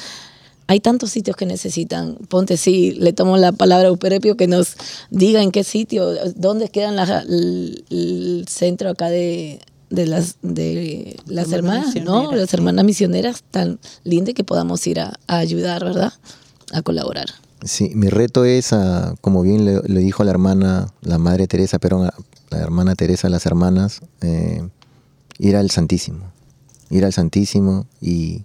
[0.67, 2.15] Hay tantos sitios que necesitan.
[2.29, 4.75] Ponte, sí, le tomo la palabra a Uperepio que nos
[5.09, 9.59] diga en qué sitio, dónde quedan el, centro acá de,
[9.89, 12.31] de las de las hermanas, ¿no?
[12.33, 16.13] Las hermanas misioneras tan lindas que podamos ir a, a ayudar, ¿verdad?
[16.71, 17.42] A colaborar.
[17.65, 18.71] Sí, mi reto es,
[19.21, 22.03] como bien le, dijo la hermana, la madre Teresa, pero
[22.49, 24.67] la hermana Teresa, las hermanas, eh,
[25.39, 26.31] ir al Santísimo.
[26.89, 28.43] Ir al Santísimo y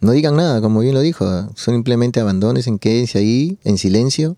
[0.00, 1.26] no digan nada, como bien lo dijo,
[1.56, 4.36] simplemente abandones, quédense ahí en silencio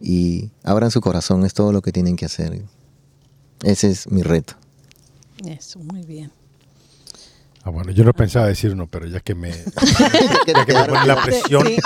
[0.00, 2.64] y abran su corazón, es todo lo que tienen que hacer.
[3.62, 4.54] Ese es mi reto.
[5.46, 6.32] Eso, muy bien.
[7.64, 9.50] Ah, bueno, yo no pensaba decir uno, pero ya que me,
[10.46, 11.66] ya que me pone la presión.
[11.66, 11.76] Sí.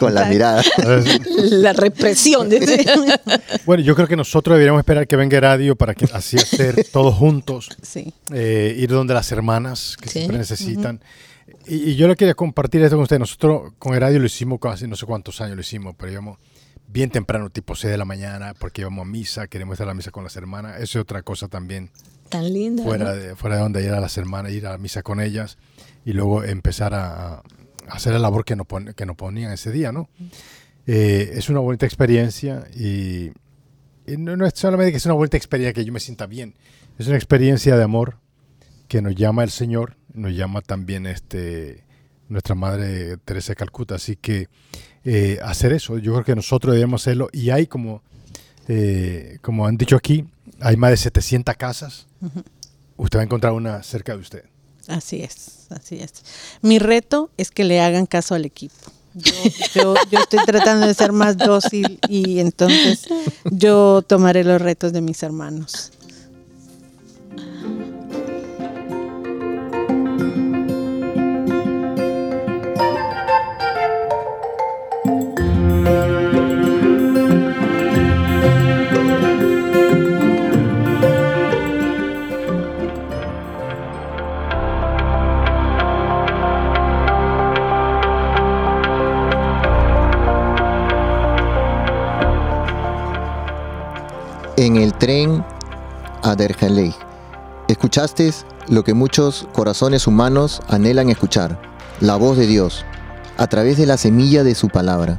[0.00, 0.62] Con la mirada.
[1.50, 2.48] La represión.
[2.50, 2.84] dice.
[3.64, 7.14] Bueno, yo creo que nosotros deberíamos esperar que venga Radio para que así hacer todos
[7.14, 8.12] juntos, Sí.
[8.32, 10.18] eh, ir donde las hermanas que Sí.
[10.20, 11.00] siempre necesitan.
[11.66, 13.20] y, y yo le quería compartir esto con ustedes.
[13.20, 16.38] Nosotros con Radio lo hicimos casi no sé cuántos años lo hicimos, pero íbamos
[16.88, 19.94] bien temprano, tipo 6 de la mañana, porque íbamos a misa, queremos estar a la
[19.94, 20.76] misa con las hermanas.
[20.80, 21.90] Eso es otra cosa también.
[22.30, 22.82] Tan linda.
[22.84, 23.14] fuera ¿no?
[23.16, 25.58] de, fuera de donde ir a las hermanas, ir a la misa con ellas
[26.04, 27.42] y luego empezar a, a
[27.88, 30.08] hacer la labor que nos, pon- que nos ponían ese día, ¿no?
[30.86, 33.30] Eh, es una bonita experiencia y,
[34.06, 36.54] y no, no es solamente que es una bonita experiencia que yo me sienta bien,
[36.98, 38.16] es una experiencia de amor
[38.88, 41.84] que nos llama el Señor, nos llama también este
[42.28, 44.48] nuestra Madre Teresa de Calcuta, así que
[45.04, 48.02] eh, hacer eso, yo creo que nosotros debemos hacerlo y hay como,
[48.68, 50.24] eh, como han dicho aquí,
[50.60, 52.06] hay más de 700 casas
[53.00, 54.44] usted va a encontrar una cerca de usted.
[54.86, 56.12] Así es, así es.
[56.62, 58.74] Mi reto es que le hagan caso al equipo.
[59.14, 59.32] Yo,
[59.74, 63.06] yo, yo estoy tratando de ser más dócil y entonces
[63.44, 65.92] yo tomaré los retos de mis hermanos.
[95.00, 95.42] Tren
[96.22, 96.94] a Dergeley.
[97.68, 98.30] Escuchaste
[98.68, 101.58] lo que muchos corazones humanos anhelan escuchar,
[102.00, 102.84] la voz de Dios,
[103.38, 105.18] a través de la semilla de su palabra.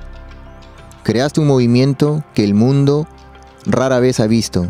[1.02, 3.08] Creaste un movimiento que el mundo
[3.66, 4.68] rara vez ha visto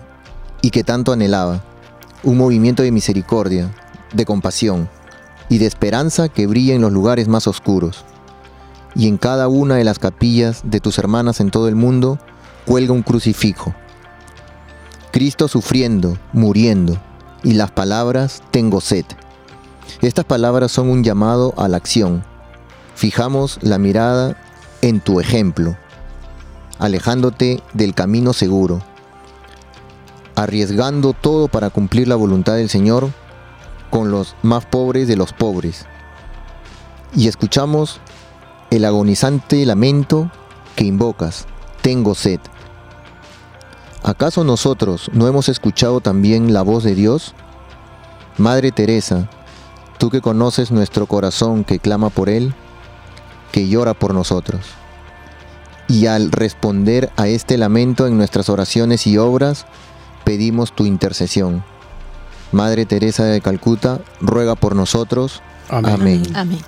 [0.62, 1.62] y que tanto anhelaba.
[2.24, 3.70] Un movimiento de misericordia,
[4.14, 4.88] de compasión
[5.50, 8.06] y de esperanza que brilla en los lugares más oscuros.
[8.96, 12.18] Y en cada una de las capillas de tus hermanas en todo el mundo
[12.66, 13.76] cuelga un crucifijo.
[15.12, 16.98] Cristo sufriendo, muriendo,
[17.44, 19.06] y las palabras tengo sed.
[20.02, 22.24] Estas palabras son un llamado a la acción.
[22.96, 24.38] Fijamos la mirada
[24.82, 25.76] en tu ejemplo,
[26.80, 28.82] alejándote del camino seguro,
[30.36, 33.10] arriesgando todo para cumplir la voluntad del Señor
[33.90, 35.86] con los más pobres de los pobres.
[37.14, 38.00] Y escuchamos
[38.70, 40.32] el agonizante lamento
[40.78, 41.46] que invocas,
[41.82, 42.40] tengo sed.
[44.04, 47.34] ¿Acaso nosotros no hemos escuchado también la voz de Dios?
[48.38, 49.30] Madre Teresa,
[50.00, 52.54] tú que conoces nuestro corazón que clama por Él,
[53.52, 54.62] que llora por nosotros.
[55.88, 59.66] Y al responder a este lamento en nuestras oraciones y obras,
[60.24, 61.64] pedimos tu intercesión.
[62.52, 65.42] Madre Teresa de Calcuta, ruega por nosotros.
[65.70, 66.24] Amén.
[66.34, 66.62] Amén.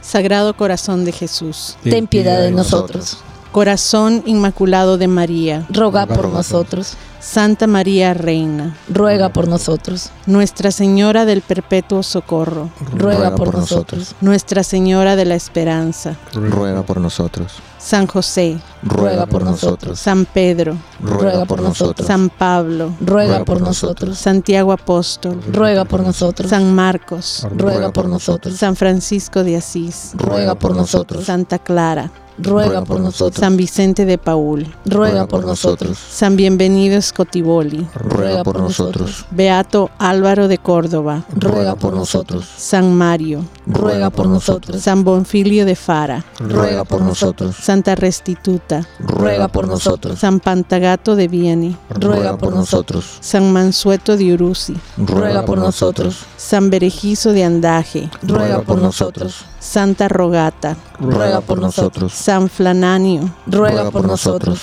[0.00, 3.18] Sagrado Corazón de Jesús, Ten piedad de nosotros.
[3.52, 6.96] Corazón Inmaculado de María, Roga por nosotros.
[7.20, 10.10] Santa María Reina, Ruega por nosotros.
[10.26, 14.14] Nuestra Señora del Perpetuo Socorro, Ruega por nosotros.
[14.20, 17.54] Nuestra Señora de la Esperanza, Ruega por nosotros.
[17.78, 19.98] San José, Ruega por nosotros.
[19.98, 22.06] San Pedro, Ruega por nosotros.
[22.06, 24.16] San Pablo, Ruega por nosotros.
[24.16, 26.50] Santiago Apóstol, Ruega por nosotros.
[26.50, 28.56] San Marcos, Ruega por nosotros.
[28.56, 31.24] San Francisco de Asís, Ruega por nosotros.
[31.24, 33.40] Santa Clara, Ruega por nosotros.
[33.40, 35.98] San Vicente de Paul, Ruega por nosotros.
[35.98, 39.26] San Bienvenido Scotiboli, Ruega por nosotros.
[39.30, 42.46] Beato Álvaro de Córdoba, Ruega por nosotros.
[42.56, 44.80] San Mario, Ruega por nosotros.
[44.82, 47.56] San Bonfilio de Fara, Ruega por nosotros.
[47.56, 50.18] Santa Restituta, Ruega por nosotros.
[50.18, 53.18] San Pantagato de Vieni, Ruega por nosotros.
[53.20, 56.24] San Mansueto de Uruzi, Ruega por nosotros.
[56.36, 59.44] San Berejizo de Andaje, Ruega por nosotros.
[59.60, 62.12] Santa Rogata, Ruega por nosotros.
[62.28, 64.60] San Flananio, Ruega por nosotros.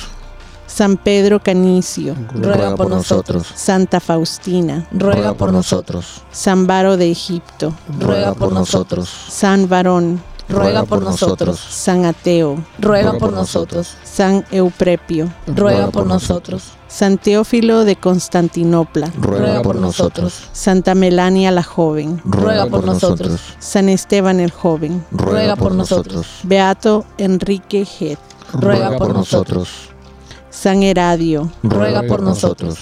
[0.68, 3.48] San Pedro Canicio, Ruega por nosotros.
[3.56, 6.22] Santa Faustina, Ruega por nosotros.
[6.32, 9.10] San Varo de Egipto, Ruega por nosotros.
[9.30, 11.60] San Varón, Ruega por nosotros.
[11.60, 13.96] San Ateo, Ruega por nosotros.
[14.04, 16.74] San Euprepio, Ruega por nosotros.
[16.88, 20.48] San Teófilo de Constantinopla, Ruega por nosotros.
[20.54, 23.42] Santa Melania la joven, Ruega por nosotros.
[23.60, 26.28] San Esteban el joven, Ruega por nosotros.
[26.44, 28.20] Beato Enrique Het,
[28.54, 29.90] Ruega por nosotros.
[30.50, 32.78] San Heradio, Ruega por nosotros.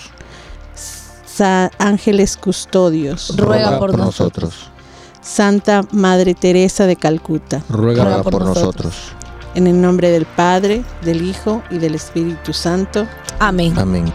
[1.26, 4.70] San Ángeles Custodios, Ruega por nosotros.
[5.24, 9.14] Santa Madre Teresa de Calcuta, Ruega Ruega por nosotros.
[9.56, 13.08] En el nombre del Padre, del Hijo y del Espíritu Santo.
[13.40, 13.74] Amén.
[13.78, 14.12] Amén.